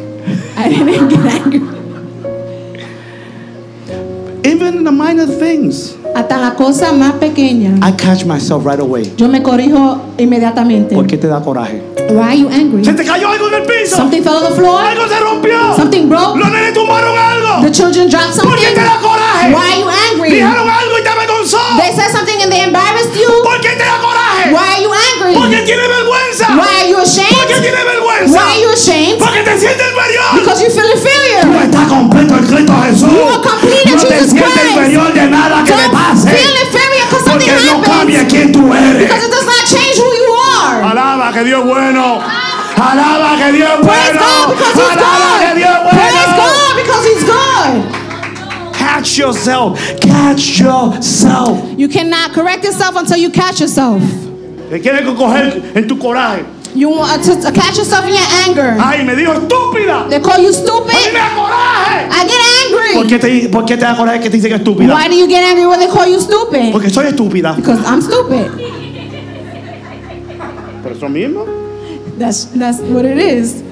I 0.56 0.68
didn't 0.68 1.08
get 1.08 1.18
angry. 1.44 1.60
Even 4.44 4.76
in 4.78 4.84
the 4.84 4.92
minor 4.92 5.26
things, 5.26 5.96
Hasta 6.14 6.38
la 6.38 6.54
cosa 6.54 6.92
más 6.92 7.14
pequeña, 7.14 7.74
I 7.82 7.90
catch 7.92 8.24
myself 8.24 8.64
right 8.64 8.78
away. 8.78 9.12
yo 9.16 9.26
me 9.28 9.42
corrijo 9.42 10.00
inmediatamente. 10.18 10.94
¿Por 10.94 11.06
qué 11.08 11.18
te 11.18 11.26
da 11.26 11.40
coraje? 11.42 11.82
Why 12.10 12.22
are 12.28 12.36
you 12.38 12.48
angry? 12.48 12.84
Se 12.84 12.92
te 12.94 13.04
cayó 13.04 13.28
algo 13.28 13.48
en 13.48 13.54
el 13.54 13.62
piso. 13.66 13.96
Something 13.96 14.22
fell 14.22 14.36
on 14.36 14.44
the 14.50 14.54
floor. 14.56 14.80
Algo 14.80 15.08
se 15.08 15.18
rompió. 15.20 15.74
Something 15.76 16.08
broke. 16.08 16.38
Los 16.38 16.50
nenes 16.52 16.72
tumbaron 16.74 17.18
algo. 17.18 17.62
The 17.66 17.72
children 17.72 18.08
dropped 18.08 18.36
¿Por 18.40 18.54
qué 18.56 18.66
something. 18.68 18.74
te 18.74 18.80
da 18.80 18.98
coraje? 19.02 19.52
Why 19.52 19.72
are 19.72 19.80
you 19.80 19.87
Dios 41.48 41.60
es 41.60 41.66
bueno. 41.66 42.20
Alaba 42.76 43.36
que 43.38 43.52
Dios 43.52 43.70
es 43.80 43.86
bueno. 43.86 44.20
God 44.20 44.54
because 44.54 44.74
He's 44.76 44.96
Alaba 44.96 45.38
que. 45.40 45.54
Dios 45.56 45.70
es 45.70 45.94
Praise. 45.94 46.36
God 46.36 46.76
because 46.76 47.04
He's 47.08 47.24
good. 47.24 48.72
Catch 48.74 49.18
yourself. 49.18 49.78
Catch 50.00 50.60
yourself. 50.60 51.78
You 51.78 51.88
cannot 51.88 52.32
correct 52.32 52.64
yourself 52.64 52.96
until 52.96 53.16
you 53.16 53.30
catch 53.30 53.60
yourself. 53.60 54.02
Te 54.70 54.80
coger 55.16 55.74
en 55.74 55.88
tu 55.88 55.96
coraje. 55.96 56.44
You 56.74 56.90
want 56.90 57.24
to, 57.24 57.34
to 57.40 57.50
catch 57.50 57.78
yourself 57.78 58.04
in 58.04 58.10
your 58.12 58.28
anger. 58.46 58.76
Ay, 58.78 59.02
me 59.02 59.14
dijo 59.14 59.32
estúpida. 59.32 60.06
They 60.10 60.20
call 60.20 60.38
you 60.38 60.48
A 60.48 60.52
mí 60.52 60.54
stupid. 60.54 61.12
me 61.12 61.18
da 61.18 61.34
coraje. 61.34 62.08
I 62.10 62.28
get 62.28 62.92
¿Por 62.94 63.02
angry. 63.02 63.08
qué, 63.08 63.18
te, 63.18 63.48
¿Por 63.48 63.64
qué 63.64 63.76
te 63.76 63.84
da 63.84 63.96
coraje 63.96 64.20
que 64.20 64.28
te 64.30 64.36
dicen 64.36 64.52
estúpida? 64.52 64.94
Why 64.94 65.08
do 65.08 65.14
you 65.16 65.26
get 65.26 65.42
angry 65.42 65.64
when 65.66 65.80
they 65.80 65.88
call 65.88 66.06
you 66.06 66.20
stupid? 66.20 66.70
Porque 66.72 66.90
soy 66.90 67.06
estúpida. 67.06 67.54
Because 67.56 67.80
I'm 67.86 68.02
stupid. 68.02 68.50
Por 70.88 70.96
eso 70.96 71.08
mismo. 71.08 71.44
That's 72.18 72.46
that's 72.58 72.80
what 72.80 73.04
it 73.04 73.18
is. 73.18 73.62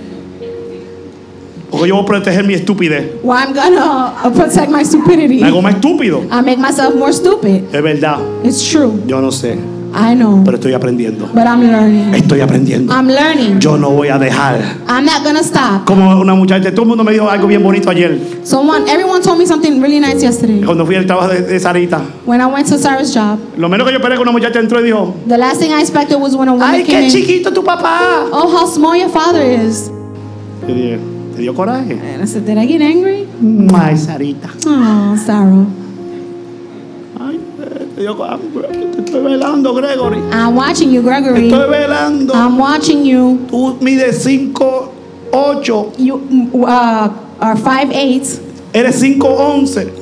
Porque 1.71 1.89
yo 1.89 1.97
voy 1.97 2.05
a 2.05 2.07
proteger 2.07 2.45
mi 2.45 2.53
estupidez. 2.55 3.07
Why 3.23 3.45
I'm 3.45 3.55
gonna 3.55 4.15
uh, 4.23 4.31
protect 4.31 4.71
my 4.71 4.85
stupidity. 4.85 5.41
Me 5.41 5.49
hago 5.49 5.63
más 5.63 5.75
estúpido. 5.77 6.23
I 6.31 6.43
make 6.43 6.59
myself 6.59 6.95
more 6.95 7.13
stupid. 7.13 7.65
Es 7.73 7.83
verdad. 7.83 8.21
It's 8.45 8.63
true. 8.71 9.03
Yo 9.07 9.21
no 9.21 9.31
sé. 9.33 9.57
I 9.99 10.15
know. 10.15 10.43
Pero 10.45 10.57
estoy 10.59 10.75
aprendiendo. 10.75 11.27
But 11.33 11.45
I'm 11.47 11.63
learning. 11.63 12.15
Estoy 12.15 12.41
aprendiendo. 12.43 12.93
I'm 12.93 13.09
learning. 13.09 13.59
Yo 13.61 13.79
no 13.79 13.91
voy 13.91 14.09
a 14.09 14.19
dejar. 14.19 14.59
I'm 14.89 15.05
not 15.07 15.25
gonna 15.25 15.41
stop. 15.43 15.87
Como 15.87 16.21
una 16.21 16.35
muchacha, 16.35 16.71
todo 16.71 16.83
el 16.83 16.89
mundo 16.89 17.03
me 17.03 17.13
dijo 17.13 17.31
algo 17.31 17.47
bien 17.47 17.63
bonito 17.63 17.89
ayer. 17.89 18.21
Someone, 18.45 18.89
everyone 18.91 19.23
told 19.23 19.39
me 19.39 19.47
something 19.47 19.81
really 19.81 19.99
nice 19.99 20.21
yesterday. 20.23 20.63
Cuando 20.63 20.85
fui 20.85 20.97
al 20.97 21.07
trabajo 21.07 21.29
de, 21.29 21.41
de 21.43 21.59
Sarita. 21.59 22.01
When 22.27 22.41
I 22.41 22.47
went 22.47 22.69
to 22.69 22.79
Sarah's 22.79 23.15
job, 23.15 23.39
Lo 23.57 23.69
menos 23.69 23.87
que 23.87 23.93
yo 23.93 23.99
esperé 23.99 24.17
que 24.17 24.23
una 24.23 24.33
muchacha 24.33 24.61
entró 24.61 24.81
y 24.81 24.85
dijo, 24.85 25.15
the 25.27 25.39
last 25.39 25.61
thing 25.61 25.71
I 25.71 25.81
expected 25.81 26.17
was 26.21 26.35
when 26.37 26.49
a 26.49 26.53
woman 26.53 26.69
¡ay, 26.69 26.85
came 26.85 26.99
qué 26.99 27.05
in. 27.07 27.11
chiquito 27.11 27.53
tu 27.53 27.65
papá! 27.65 28.27
Oh, 28.33 28.49
how 28.55 28.67
small 28.67 28.95
your 28.97 29.09
father 29.11 29.41
is. 29.43 29.91
Yo 30.69 30.75
dije, 30.75 30.99
¿te 31.37 31.43
dio 31.43 31.55
coraje? 31.55 31.93
And 31.93 32.23
I 32.23 32.27
said, 32.27 32.45
Did 32.45 32.59
I 32.59 32.67
get 32.67 32.83
angry? 32.83 33.27
Ay, 33.75 33.97
Sarita. 33.97 34.49
Oh, 34.67 35.17
Sarah. 35.25 35.65
Te 37.97 38.03
estoy 38.03 39.23
velando, 39.25 39.75
Gregory. 39.75 40.19
I'm 40.31 40.55
watching 40.55 40.93
you, 40.93 41.01
Te 41.01 41.09
Gregory. 41.09 41.49
estoy 41.49 41.71
velando. 41.71 42.35
I'm 42.35 42.59
watching 42.59 43.05
you. 43.05 43.39
Tú 43.49 43.79
mides 43.81 44.23
5, 44.23 44.93
8. 45.33 45.93
You 45.97 46.21
uh, 46.53 46.67
are 47.41 47.57
5'8. 47.57 48.41
Eres 48.75 48.97
5, 48.97 49.27
11. 49.27 49.93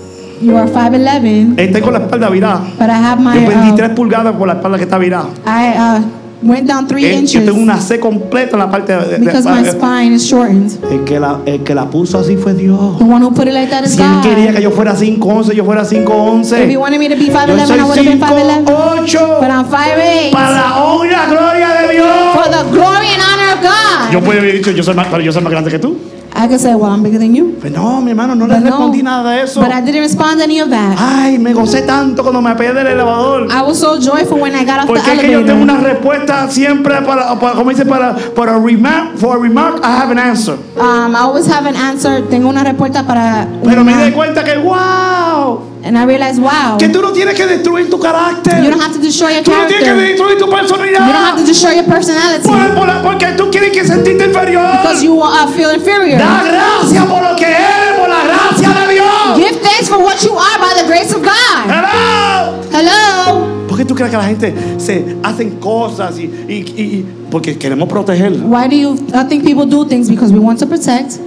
You 0.42 0.56
are 0.56 0.68
5'11. 0.68 1.54
Estoy 1.56 1.80
con 1.82 1.92
la 1.92 2.00
espalda 2.00 2.28
virada. 2.30 2.62
But 2.76 2.90
I 2.90 2.94
have 2.94 3.20
my. 3.20 3.34
Yo 3.40 3.46
perdí 3.48 3.70
Uh, 3.70 3.76
3 3.76 3.90
pulgadas 3.90 4.34
por 4.36 4.48
la 4.48 4.54
espalda 4.54 4.76
que 4.76 4.84
está 4.84 4.98
virada. 4.98 5.28
I 5.46 5.78
uh, 5.78 6.02
went 6.44 6.66
down 6.68 6.86
3 6.86 7.04
Eh, 7.04 7.12
Yo 7.12 7.18
inches 7.18 7.44
tengo 7.44 7.58
una 7.60 7.80
C 7.80 7.98
completa 7.98 8.52
en 8.52 8.58
la 8.60 8.70
parte 8.70 8.92
de, 8.92 9.18
de- 9.18 9.18
because 9.18 9.48
my 9.48 9.62
de- 9.62 9.70
spine 9.72 10.12
is 10.14 10.22
shortened. 10.24 10.70
el, 10.90 11.04
que 11.04 11.18
la, 11.18 11.38
el 11.46 11.62
que 11.62 11.74
la 11.74 11.86
puso 11.90 12.18
así 12.18 12.36
fue 12.36 12.54
Dios. 12.54 12.98
The 12.98 13.04
one 13.04 13.24
who 13.24 13.32
put 13.32 13.46
it 13.46 13.54
like 13.54 13.70
that 13.70 13.84
is 13.84 13.92
Si 13.96 14.02
él 14.02 14.20
quería 14.22 14.46
que 14.52 14.58
God. 14.58 14.62
yo 14.62 14.70
fuera 14.70 14.94
5, 14.94 15.26
11, 15.28 15.54
yo 15.54 15.64
fuera 15.64 15.84
5, 15.84 16.12
11. 16.12 16.64
If 16.64 16.70
he 16.70 16.76
wanted 16.76 16.98
me 16.98 17.08
to 17.08 17.16
be 17.16 17.26
Yo 17.26 17.32
5'11, 17.32 17.78
I 17.78 17.82
would 17.84 17.96
have 17.98 18.04
been 18.04 18.18
5, 18.20 18.30
5'11. 18.30 19.04
8. 19.06 19.40
But 19.40 19.50
I'm 19.50 19.64
5'8. 19.66 20.32
Para 20.32 20.50
la 20.52 20.84
honra 20.84 21.26
gloria 21.28 21.68
de 21.82 21.92
Dios. 21.94 22.06
For 22.34 22.50
the 22.50 22.70
glory 22.70 23.08
and 23.08 23.22
honor 23.22 23.52
of 23.54 24.12
Yo 24.12 24.18
God. 24.20 24.24
puedo 24.26 24.40
haber 24.40 24.52
dicho, 24.54 24.70
yo 24.70 24.82
soy 24.82 24.94
más, 24.94 25.06
pero 25.10 25.22
yo 25.22 25.32
soy 25.32 25.42
más 25.42 25.50
grande 25.50 25.70
que 25.70 25.78
tú. 25.78 25.96
I 26.36 26.48
could 26.48 26.60
say, 26.60 26.74
well, 26.74 26.90
I'm 26.90 27.02
bigger 27.02 27.18
than 27.18 27.32
you. 27.34 27.56
Pues 27.60 27.72
no, 27.72 28.00
mi 28.00 28.10
hermano, 28.10 28.34
no 28.34 28.46
le 28.46 28.54
But 28.54 28.64
no. 28.64 28.70
respondí 28.70 29.02
nada 29.02 29.30
de 29.30 29.42
eso. 29.42 29.60
But 29.60 29.70
I 29.70 29.80
didn't 29.80 30.02
respond 30.02 30.38
to 30.38 30.44
any 30.44 30.58
of 30.60 30.68
that. 30.70 30.96
Ay, 30.98 31.38
me 31.38 31.52
gocé 31.52 31.82
tanto 31.86 32.22
cuando 32.22 32.42
me 32.42 32.50
apeé 32.50 32.74
del 32.74 32.86
elevador. 32.88 33.46
I 33.52 33.62
was 33.62 33.78
so 33.78 34.00
joyful 34.00 34.40
when 34.40 34.52
I 34.54 34.64
got 34.64 34.80
off 34.80 34.86
the 34.88 34.94
Porque 34.94 35.12
es 35.12 35.20
que 35.20 35.30
yo 35.30 35.44
tengo 35.44 35.62
una 35.62 35.76
respuesta 35.78 36.50
siempre 36.50 37.00
para, 37.02 37.38
para 37.38 37.54
como 37.54 37.70
dice, 37.70 37.86
para, 37.86 38.16
para 38.34 38.58
remark, 38.58 39.16
for 39.16 39.36
a 39.36 39.38
remark, 39.38 39.78
I 39.84 39.96
have 39.96 40.10
an 40.10 40.18
answer. 40.18 40.54
Um, 40.76 41.14
I 41.14 41.20
always 41.20 41.46
have 41.46 41.66
an 41.66 41.76
answer. 41.76 42.22
Tengo 42.28 42.48
una 42.48 42.64
respuesta 42.64 43.06
para. 43.06 43.46
Pero 43.62 43.84
me 43.84 44.04
di 44.04 44.10
cuenta 44.12 44.42
que, 44.42 44.56
wow, 44.58 45.60
And 45.84 45.98
I 45.98 46.04
realized, 46.06 46.40
wow, 46.40 46.78
que 46.78 46.88
tú 46.88 47.02
no 47.02 47.12
tienes 47.12 47.34
que 47.34 47.46
destruir 47.46 47.90
tu 47.90 47.98
carácter. 48.00 48.62
you 48.64 48.70
don't 48.70 48.80
have 48.80 48.94
to 48.94 48.98
destroy 49.00 49.34
your 49.34 49.42
Tú 49.44 49.50
no 49.50 49.66
tienes 49.66 49.84
que 49.84 49.84
character. 49.84 50.08
destruir 50.08 50.38
tu 50.38 50.44
You 50.46 50.50
don't 50.50 50.54
have 50.54 50.68
personalidad. 50.68 51.36
to 51.36 51.44
destroy 51.44 51.74
your 51.76 51.84
personality 51.84 52.48
Por- 52.48 52.74
por- 52.74 53.02
porque 53.02 53.26
tú 53.36 53.50
quieres 53.50 53.70
que 53.72 53.84
sentirte 53.84 54.24
inferior. 54.24 54.64
because 54.80 55.02
you 55.04 55.20
uh, 55.20 55.46
feel 55.48 55.74
inferior. 55.74 56.18
Da 56.18 56.42
gracias 56.42 57.04
por 57.04 57.22
lo 57.22 57.36
que 57.36 57.44
eres, 57.44 57.98
por 58.00 58.08
la 58.08 58.24
gracia 58.24 58.70
de 58.80 58.94
Dios. 58.94 59.36
Give 59.36 59.60
thanks 59.60 59.88
for 59.90 59.98
what 59.98 60.16
you 60.24 60.32
are 60.38 60.58
by 60.58 60.72
the 60.80 60.86
grace 60.88 61.12
of 61.14 61.22
God. 61.22 61.68
Hello. 61.68 62.62
Hello. 62.72 63.66
¿Por 63.68 63.76
qué 63.76 63.84
tú 63.84 63.94
crees 63.94 64.10
que 64.10 64.16
la 64.16 64.24
gente 64.24 64.54
se 64.78 65.16
hacen 65.22 65.58
cosas 65.60 66.18
y, 66.18 66.22
y- 66.48 66.64
y- 66.76 66.82
y- 66.82 67.06
porque 67.30 67.58
queremos 67.58 67.88
proteger 67.90 68.32
Why 68.42 68.68
do 68.68 68.76
you 68.76 68.94
I 69.12 69.24
think 69.28 69.44
people 69.44 69.66
do 69.66 69.84
things 69.84 70.08
because 70.08 70.32
we 70.32 70.38
want 70.38 70.58
to 70.60 70.66
protect 70.66 71.18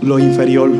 lo 0.00 0.18
inferior? 0.18 0.70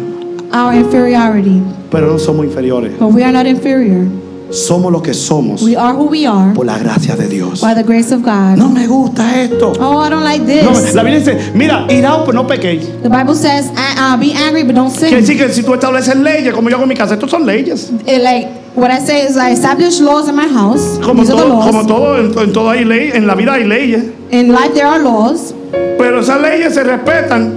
Our 0.53 0.75
inferiority, 0.75 1.63
Pero 1.91 2.07
no 2.13 2.19
somos 2.19 2.45
inferiores. 2.47 2.93
but 2.99 3.09
we 3.13 3.23
are 3.23 3.33
not 3.33 3.47
inferior. 3.47 4.07
somos 4.51 4.93
lo 4.93 5.01
que 5.03 5.15
somos 5.15 5.63
We 5.63 5.75
are 5.77 5.95
who 5.95 6.05
we 6.11 6.27
are 6.27 6.53
por 6.55 6.67
la 6.67 6.77
gracia 6.79 7.17
de 7.17 7.27
Dios. 7.27 7.63
by 7.63 7.73
the 7.75 7.83
grace 7.83 8.13
of 8.13 8.23
God. 8.23 8.59
No 8.59 8.69
me 8.69 8.87
gusta 8.87 9.41
esto. 9.43 9.73
Oh, 9.81 9.99
I 9.99 10.11
don't 10.11 10.25
like 10.25 10.41
No, 10.43 10.73
this. 10.75 10.95
la 10.95 11.03
Biblia 11.03 11.21
dice, 11.21 11.53
mira, 11.55 11.87
iraos, 11.89 12.23
pero 12.27 12.35
no 12.43 12.47
pequéis. 12.47 12.87
The 13.03 13.09
Bible 13.09 13.35
says, 13.35 13.71
uh, 13.71 14.15
uh, 14.15 14.17
be 14.19 14.33
angry, 14.35 14.63
but 14.65 14.75
don't 14.75 14.93
Quiere 14.95 15.09
sin. 15.11 15.21
decir 15.21 15.39
que 15.39 15.49
si 15.55 15.63
tú 15.63 15.73
estableces 15.73 16.17
leyes, 16.17 16.53
como 16.53 16.69
yo 16.69 16.77
hago 16.77 16.83
en 16.85 16.89
mi 16.91 16.95
casa, 16.97 17.15
estos 17.15 17.31
son 17.31 17.47
leyes. 17.47 17.91
It, 18.07 18.21
like, 18.23 18.49
what 18.75 18.91
I 18.91 18.99
say 19.01 19.27
is, 19.27 19.39
I 19.39 19.53
establish 19.53 20.01
laws 20.01 20.29
in 20.29 20.37
my 20.37 20.47
house. 20.49 20.99
Como 21.03 21.23
These 21.23 21.33
are 21.33 21.37
the 21.43 21.49
todo, 21.49 21.61
como 21.63 21.79
laws. 21.83 21.87
todo 21.87 22.19
en, 22.19 22.39
en 22.39 22.53
todo 22.53 22.69
hay 22.69 22.85
ley, 22.85 23.11
en 23.15 23.27
la 23.27 23.35
vida 23.35 23.55
hay 23.55 23.65
leyes. 23.65 24.05
In 24.31 24.49
life, 24.53 24.75
there 24.75 24.85
are 24.87 25.03
laws, 25.03 25.55
Pero 25.97 26.21
esas 26.21 26.41
leyes 26.43 26.75
se 26.75 26.83
respetan 26.85 27.55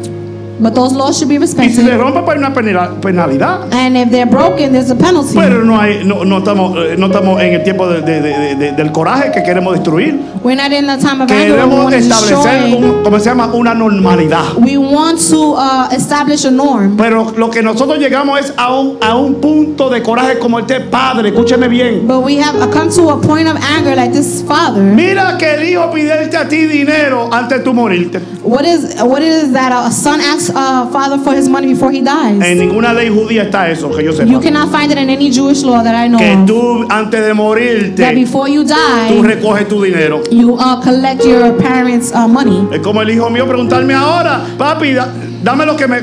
but 0.60 0.74
those 0.74 0.94
laws 0.96 1.18
should 1.18 1.30
be 1.30 1.36
y 1.36 1.48
si 1.48 1.54
se 1.54 1.62
respected. 1.82 1.98
rompen 1.98 2.24
pues 2.26 2.38
hay 2.38 2.44
una 2.44 2.54
penal- 2.54 3.00
penalidad. 3.02 3.74
And 3.74 3.98
if 3.98 4.10
they're 4.12 4.26
broken, 4.30 4.72
there's 4.72 4.92
a 4.92 4.96
penalty. 4.96 5.36
Pero 5.36 5.64
no 5.64 5.80
hay, 5.80 6.04
no, 6.06 6.24
no 6.26 6.38
estamos, 6.40 6.78
eh, 6.78 6.96
no 6.98 7.08
estamos 7.08 7.42
en 7.42 7.54
el 7.54 7.64
tiempo 7.64 7.88
de- 7.88 8.02
de- 8.02 8.22
de- 8.22 8.56
de- 8.56 8.72
del 8.72 8.92
coraje 8.92 9.32
que 9.32 9.44
queremos 9.44 9.74
destruir. 9.74 10.20
We're 10.44 10.56
not 10.56 10.72
in 10.72 10.86
the 10.88 10.98
time 10.98 11.24
of 11.24 11.32
anger. 11.32 11.36
We 11.36 11.56
Queremos 11.56 11.80
want 11.80 11.90
to 11.92 11.98
establecer, 11.98 12.62
destroy. 12.64 12.74
un, 12.90 13.04
como 13.04 13.20
se 13.20 13.26
llama, 13.26 13.48
una 13.54 13.74
normalidad. 13.74 14.44
We 14.58 14.78
want 14.78 15.20
to 15.30 15.54
uh, 15.56 15.88
establish 15.92 16.46
a 16.46 16.52
norm. 16.52 16.96
Pero 16.98 17.34
lo 17.36 17.50
que 17.50 17.64
nosotros 17.64 17.98
llegamos 17.98 18.40
es 18.40 18.54
a 18.58 18.74
un, 18.80 18.98
a 19.02 19.16
un 19.16 19.36
punto 19.42 19.90
de 19.90 20.02
coraje 20.04 20.38
como 20.40 20.60
este 20.60 20.82
padre. 20.82 21.30
Escúcheme 21.30 21.68
bien. 21.68 22.06
But 22.08 22.24
we 22.24 22.38
have 22.40 22.56
uh, 22.62 22.68
come 22.72 22.90
to 22.92 23.10
a 23.10 23.20
point 23.20 23.48
of 23.48 23.58
anger 23.78 23.96
like 23.96 24.12
this 24.14 24.44
father. 24.48 24.82
Mira 24.84 25.36
que 25.38 25.56
el 25.56 25.64
hijo 25.64 25.90
pidierte 25.92 26.38
a 26.38 26.48
ti 26.48 26.66
dinero 26.68 27.28
antes 27.32 27.58
de 27.60 27.64
tú 27.64 27.74
morirte. 27.74 28.20
What 28.44 28.66
is 28.66 29.02
what 29.02 29.22
is 29.22 29.52
that 29.54 29.72
a 29.72 29.92
son 29.92 30.22
asks 30.22 30.45
a 30.54 30.88
father 30.92 31.18
for 31.20 31.34
his 31.36 31.48
money 31.50 31.68
before 31.74 31.92
he 31.92 32.02
dies? 32.02 32.42
En 32.44 32.58
ninguna 32.58 32.94
ley 32.94 33.10
judía 33.10 33.44
está 33.44 33.70
eso, 33.70 33.90
que 33.90 34.04
yo 34.04 34.12
You 34.12 34.18
sepa. 34.18 34.42
cannot 34.42 34.72
find 34.72 34.92
it 34.92 34.98
in 34.98 35.10
any 35.10 35.30
Jewish 35.32 35.64
law 35.64 35.84
that 35.84 35.96
I 35.96 36.08
know 36.08 36.18
Que 36.20 36.36
tú 36.46 36.86
antes 36.90 37.22
de 37.22 37.28
That 37.28 37.36
morirte, 37.36 38.14
before 38.14 38.50
you 38.50 38.64
tú 38.64 38.74
die, 38.74 39.22
recoges 39.22 39.68
tu 39.68 39.82
dinero. 39.84 40.22
you 40.32 40.56
uh, 40.56 40.80
collect 40.82 41.24
your 41.26 41.54
parents' 41.58 42.12
uh, 42.14 42.28
money. 42.28 42.68
Es 42.72 42.80
como 42.82 43.02
el 43.02 43.10
hijo 43.10 43.30
mío 43.30 43.48
preguntarme 43.48 43.94
ahora, 43.94 44.42
papi, 44.58 44.94
da- 44.94 45.10
dame 45.44 45.66
lo 45.66 45.76
que 45.76 45.88
me 45.88 45.98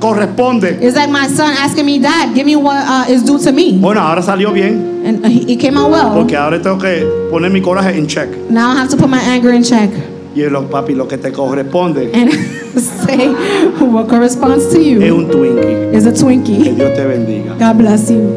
corresponde. 0.00 0.78
It's 0.80 0.96
like 0.96 1.10
my 1.10 1.26
son 1.28 1.52
asking 1.58 1.86
me, 1.86 1.98
Dad, 1.98 2.34
give 2.34 2.44
me 2.46 2.56
what 2.56 2.76
uh, 2.86 3.10
is 3.12 3.22
due 3.24 3.38
to 3.38 3.52
me. 3.52 3.72
Bueno, 3.78 4.00
ahora 4.00 4.22
salió 4.22 4.52
bien, 4.52 5.02
And 5.04 5.24
uh, 5.24 5.28
he- 5.28 5.52
it 5.54 5.60
came 5.60 5.76
out 5.78 5.90
well. 5.90 6.12
porque 6.14 6.36
ahora 6.36 6.60
tengo 6.60 6.78
que 6.78 7.06
poner 7.30 7.50
mi 7.50 7.60
coraje 7.60 7.96
en 7.96 8.06
check. 8.06 8.28
Now 8.50 8.72
I 8.72 8.76
have 8.76 8.88
to 8.90 8.96
put 8.96 9.08
my 9.08 9.20
anger 9.20 9.52
in 9.52 9.62
check 9.62 9.90
Y 10.34 10.42
es 10.42 10.52
lo, 10.52 10.68
papi, 10.68 10.94
lo 10.94 11.06
que 11.08 11.16
te 11.16 11.32
corresponde 11.32 12.10
and 12.12 12.30
say 13.06 13.28
what 13.86 14.08
corresponds 14.08 14.66
to 14.72 14.78
es 14.80 14.86
you 14.86 15.16
un 15.16 15.28
Twinkie. 15.30 15.94
is 15.94 16.06
a 16.06 16.12
Que 16.12 16.18
Twinkie. 16.20 16.74
Dios 16.76 16.94
te 16.94 17.04
bendiga. 17.04 17.56
God 17.58 17.78
bless 17.78 18.10
you. 18.10 18.28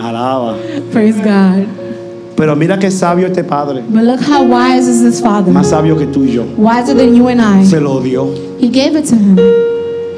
Alaba. 0.00 0.56
Praise 0.92 1.16
God. 1.18 1.66
Pero 2.36 2.54
mira 2.54 2.78
qué 2.78 2.90
sabio 2.90 3.26
este 3.26 3.42
padre. 3.44 3.82
But 3.88 4.02
look 4.04 4.20
how 4.20 4.42
wise 4.44 4.86
is 4.88 5.02
this 5.02 5.20
father. 5.20 5.52
Más 5.52 5.68
sabio 5.70 5.96
que 5.96 6.06
tú 6.06 6.24
y 6.24 6.32
yo. 6.32 6.44
Wiser 6.58 6.94
than 6.94 7.14
you 7.14 7.28
and 7.28 7.40
I. 7.40 7.64
Se 7.64 7.80
lo 7.80 8.00
dio. 8.00 8.26
He 8.60 8.68
gave 8.68 8.94
it 8.98 9.06
to 9.06 9.14
him. 9.16 9.38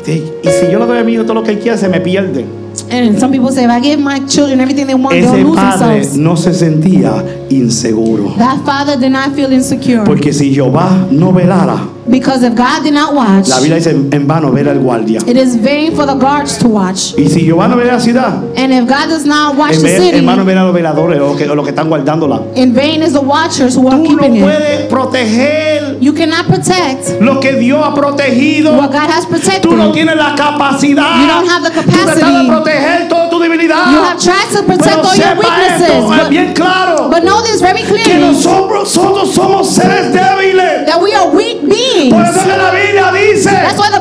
Y 0.09 0.49
si 0.49 0.73
yo 0.73 0.79
le 0.79 0.87
doy 0.87 0.99
a 0.99 1.05
mi 1.05 1.13
hijo 1.13 1.25
todo 1.25 1.35
lo 1.35 1.43
que 1.43 1.51
él 1.53 1.59
quiera, 1.59 1.77
se 1.77 1.87
me 1.89 2.01
pierde. 2.01 2.47
And 2.91 3.19
some 3.19 3.31
people 3.33 3.51
say, 3.53 3.65
if 3.65 3.71
I 3.71 3.81
give 3.81 4.01
my 4.01 4.21
children 4.27 4.61
everything 4.61 4.87
they 4.87 4.95
want, 4.95 5.11
they'll 5.15 5.35
Ese 5.35 5.45
lose 5.45 5.57
padre 5.57 5.89
themselves. 5.97 6.17
no 6.17 6.37
se 6.37 6.55
sentía 6.55 7.23
inseguro. 7.51 8.35
That 8.39 8.65
father 8.65 8.97
did 8.99 9.11
not 9.13 9.35
feel 9.35 9.53
insecure. 9.53 10.05
Porque 10.05 10.33
si 10.33 10.55
Jehová 10.55 11.07
no 11.11 11.33
velara, 11.33 11.79
Because 12.11 12.43
if 12.43 12.55
God 12.55 12.85
did 12.85 12.95
not 12.95 13.13
watch, 13.15 13.49
la 13.49 13.59
Biblia 13.59 13.77
dice 13.77 13.91
en 13.91 14.27
vano 14.27 14.51
ver 14.51 14.67
al 14.71 14.79
guardia. 14.79 15.21
it 15.27 15.37
is 15.37 15.57
vain 15.57 15.95
for 15.95 16.07
the 16.07 16.15
guards 16.15 16.57
to 16.57 16.67
watch. 16.67 17.13
Y 17.19 17.29
si 17.29 17.41
Jehová 17.45 17.69
no 17.69 17.77
ve 17.77 17.85
la 17.85 17.99
ciudad, 18.01 18.43
And 18.57 18.73
if 18.73 18.89
God 18.89 19.09
does 19.11 19.27
not 19.27 19.57
watch 19.59 19.75
en, 19.75 19.83
the 19.83 19.89
vez, 19.89 20.01
city, 20.03 20.19
en 20.19 20.27
vano 20.27 20.45
ver 20.47 20.57
a 20.57 20.65
los 20.65 20.73
veladores 20.75 21.21
o, 21.21 21.37
que, 21.37 21.47
o 21.47 21.55
los 21.55 21.65
que 21.67 21.71
están 21.73 21.89
guardándola. 21.91 22.41
in 22.57 22.73
vain 22.73 23.03
is 23.03 23.13
the 23.13 23.21
watchers 23.21 23.77
who 23.77 23.89
are 23.89 23.97
Tú 23.99 24.05
no 24.05 24.09
keeping 24.09 24.37
it. 24.37 24.43
puedes 24.43 24.87
proteger 24.89 25.78
You 26.01 26.13
cannot 26.15 26.47
protect 26.47 27.21
lo 27.21 27.41
que 27.41 27.55
Dios 27.55 27.85
ha 27.85 27.93
protegido. 27.95 28.73
what 28.77 28.91
God 28.93 29.11
has 29.11 29.27
protected. 29.27 29.63
Tú 29.63 29.75
no 29.77 29.91
tienes 29.93 30.17
la 30.17 30.35
capacidad. 30.37 31.21
You 31.21 31.27
don't 31.27 31.49
have 31.49 31.63
the 31.65 31.71
Tú 31.71 31.83
tratas 31.91 32.15
de 32.17 32.21
capacity. 32.23 32.47
proteger 32.49 33.09
toda 33.09 33.31
tu 33.31 33.39
debilidad. 33.41 33.91
You 33.93 34.03
have 34.03 34.19
tried 34.19 34.49
to 34.57 34.63
protect 34.63 34.97
Pero 34.97 35.09
all 35.09 35.17
your 35.17 35.37
weaknesses. 35.37 35.89
esto, 35.91 36.13
es 36.15 36.21
But, 36.21 36.29
bien 36.31 36.55
claro. 36.55 37.09
but 37.11 37.23
know 37.25 37.43
this 37.43 37.61
very 37.61 37.83
que 37.83 37.89
clearly 37.89 38.21
nosotros, 38.21 38.97
nosotros 38.97 39.35
somos 39.35 39.69
seres 39.75 40.13
débiles. 40.13 40.87
that 40.87 41.01
we 41.01 41.13
are 41.15 41.29
weak 41.31 41.63
beings. 41.69 42.13
Por 42.15 42.23
eso 42.25 42.43
que 42.45 42.57
la 42.57 42.71
Biblia 42.71 43.13
dice 43.13 43.51
That's 43.51 43.79
what 43.79 43.91
the 43.93 43.98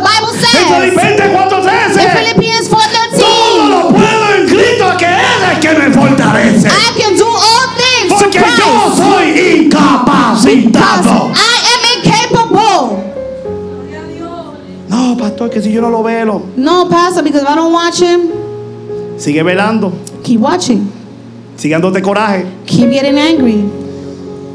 si 15.68 15.74
yo 15.74 15.82
no 15.82 15.90
lo 15.90 16.02
veo, 16.04 16.42
No, 16.56 16.88
Pastor, 16.90 17.24
because 17.24 17.42
if 17.44 17.48
I 17.50 17.56
don't 17.56 17.74
watch 17.74 18.00
him, 18.02 18.30
sigue 19.18 19.44
velando, 19.44 19.92
keep 20.24 20.40
watching. 20.40 20.90
sigue 21.58 21.74
dándote 21.76 22.02
coraje. 22.02 22.46
Keep 22.66 22.90
getting 22.92 23.18
angry. 23.18 23.66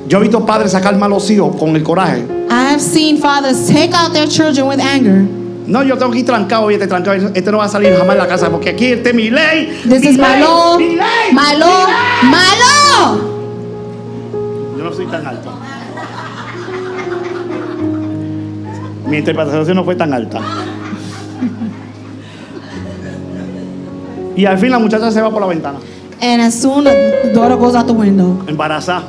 Yo 0.09 0.19
he 0.19 0.23
visto 0.23 0.45
padres 0.45 0.73
sacar 0.73 0.97
malos 0.97 1.31
hijos 1.31 1.55
con 1.57 1.77
el 1.77 1.83
coraje. 1.83 2.25
I 2.51 2.71
have 2.73 2.81
seen 2.81 3.19
fathers 3.19 3.67
take 3.67 3.93
out 3.95 4.13
their 4.13 4.27
children 4.27 4.67
with 4.69 4.81
anger. 4.81 5.27
No, 5.67 5.83
yo 5.83 5.97
tengo 5.97 6.11
que 6.13 6.21
ir 6.21 6.27
trancado 6.27 6.71
y 6.71 6.75
este 6.75 6.87
trancado. 6.87 7.31
Este 7.35 7.51
no 7.53 7.59
va 7.59 7.65
a 7.65 7.69
salir 7.69 7.93
jamás 7.97 8.15
de 8.17 8.23
la 8.23 8.27
casa 8.29 8.51
porque 8.51 8.71
aquí 8.71 8.87
este 8.87 9.11
es 9.11 9.15
mi 9.15 9.31
ley. 9.31 9.67
This 9.89 10.01
mi 10.03 10.09
is 10.09 10.19
my 10.19 10.25
ley, 10.35 10.41
law, 10.41 10.79
mi 10.79 10.97
ley, 10.97 11.33
my 11.33 11.53
mi 11.55 11.59
law, 11.61 11.87
ley. 11.87 12.31
my 12.31 12.55
law. 12.63 13.19
Yo 14.79 14.85
no 14.85 14.93
soy 14.93 15.07
tan 15.07 15.27
alto. 15.27 15.51
Mi 19.09 19.19
interpretación 19.19 19.77
no 19.77 19.85
fue 19.85 19.95
tan 19.95 20.13
alta. 20.15 20.41
Y 24.37 24.45
al 24.47 24.59
fin 24.59 24.71
la 24.71 24.79
muchacha 24.79 25.11
se 25.11 25.21
va 25.21 25.31
por 25.31 25.41
la 25.41 25.47
ventana, 25.47 25.79
And 26.21 26.41
as 26.41 26.55
soon 26.55 26.85
the 26.85 27.33
daughter 27.35 27.57
goes 27.57 27.75
out 27.75 27.87
the 27.87 27.93
window, 27.93 28.39
embarazada, 28.47 29.03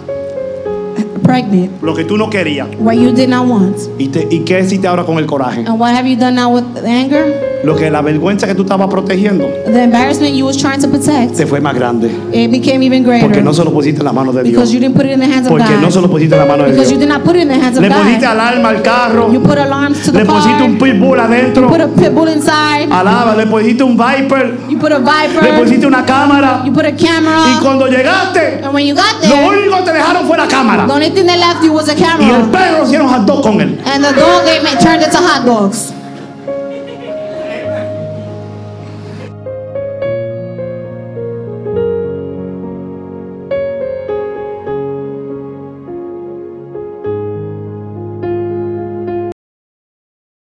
pregnant, 1.24 1.82
lo 1.82 1.94
que 1.94 2.04
tú 2.04 2.18
no 2.18 2.30
querías. 2.30 2.68
what 2.80 2.96
you 2.96 3.12
did 3.12 3.30
not 3.30 3.48
want. 3.48 3.78
¿Y, 3.98 4.08
te- 4.10 4.28
¿Y 4.30 4.40
qué 4.42 4.60
hiciste 4.60 4.88
ahora 4.88 5.04
con 5.06 5.18
el 5.20 5.26
coraje? 5.26 5.62
And 5.66 5.80
what 5.80 5.94
have 5.96 6.08
you 6.10 6.16
done 6.18 6.36
now 6.36 6.50
with 6.54 6.64
anger? 6.86 7.53
Lo 7.64 7.76
que 7.78 7.90
la 7.90 8.02
vergüenza 8.02 8.46
que 8.46 8.56
tú 8.56 8.64
estabas 8.64 8.88
protegiendo 8.90 9.48
The 9.66 9.84
embarrassment 9.84 10.36
you 10.36 10.46
was 10.46 10.58
trying 10.58 10.82
to 10.82 10.90
protect, 10.90 11.36
se 11.36 11.46
fue 11.46 11.62
más 11.62 11.74
grande. 11.76 12.12
it 12.34 12.52
became 12.52 12.84
even 12.86 13.04
greater. 13.04 13.22
Porque 13.26 13.42
no 13.42 13.54
se 13.54 13.64
lo 13.64 13.72
pusiste 13.72 14.00
en 14.02 14.06
la 14.06 14.12
mano 14.14 14.34
de 14.34 14.44
Dios. 14.44 14.54
because 14.56 14.74
you 14.74 14.80
didn't 14.82 14.96
put 14.96 15.06
it 15.06 15.12
in 15.14 15.20
the 15.22 15.26
hands 15.26 15.46
of 15.48 15.50
Porque 15.50 15.76
no 15.80 15.90
se 15.90 16.00
God. 16.00 16.06
lo 16.08 16.12
pusiste 16.12 16.36
en 16.36 16.42
la 16.42 16.46
mano 16.46 16.64
de 16.66 16.72
Because 16.72 16.92
you 16.92 16.98
Dios. 16.98 17.08
did 17.08 17.10
not 17.10 17.24
put 17.24 17.36
it 17.38 17.44
in 17.44 17.48
the 17.48 17.56
hands 17.56 17.78
of 17.78 17.84
Le 17.84 17.90
pusiste 17.90 18.20
God. 18.26 18.32
alarma 18.32 18.70
al 18.70 18.82
carro. 18.82 19.32
You 19.32 19.40
put 19.40 19.58
alarms 19.58 20.02
to 20.04 20.12
the 20.12 20.20
Le 20.20 20.26
pusiste 20.26 20.62
un 20.64 20.78
car. 20.78 20.90
pitbull 20.90 21.20
adentro. 21.20 21.68
Put 21.70 21.80
a 21.82 21.88
pit 21.88 22.12
bull 22.14 22.28
inside. 22.28 22.90
Alaba, 22.92 23.36
le 23.38 23.46
pusiste 23.48 23.82
un 23.84 23.96
viper. 23.98 24.58
You 24.70 24.78
put 24.78 24.92
a 24.92 25.00
Le 25.00 25.06
viper. 25.06 25.60
pusiste 25.64 25.88
una 25.88 26.04
cámara. 26.04 26.64
You 26.66 26.74
put 26.74 26.84
a 26.84 26.90
Y 26.90 26.96
camera. 26.98 27.60
cuando 27.62 27.88
llegaste, 27.88 28.60
And 28.62 28.74
when 28.74 28.86
you 28.86 28.94
got 28.94 29.06
lo 29.24 29.30
there, 29.30 29.48
único 29.48 29.78
que 29.78 29.84
te 29.84 29.94
dejaron 29.94 30.28
fue 30.28 30.36
la 30.38 30.48
cámara. 30.48 30.86
the 30.86 30.92
only 30.94 31.10
thing 31.12 31.26
they 31.26 31.38
left 31.38 31.64
you 31.64 31.72
was 31.72 31.88
a 31.88 31.94
Y 31.94 32.02
el 32.02 32.04
camera. 32.04 32.52
perro 32.52 32.84
hicieron 32.86 33.08
hot 33.08 33.26
dog 33.26 33.42
con 33.42 33.62
él. 33.62 33.80
And 33.86 34.04
the 34.04 34.12
dog 34.20 34.44
they 34.44 34.60
made, 34.62 34.80
turned 34.84 35.02
into 35.02 35.18
hot 35.18 35.46
dogs. 35.46 35.93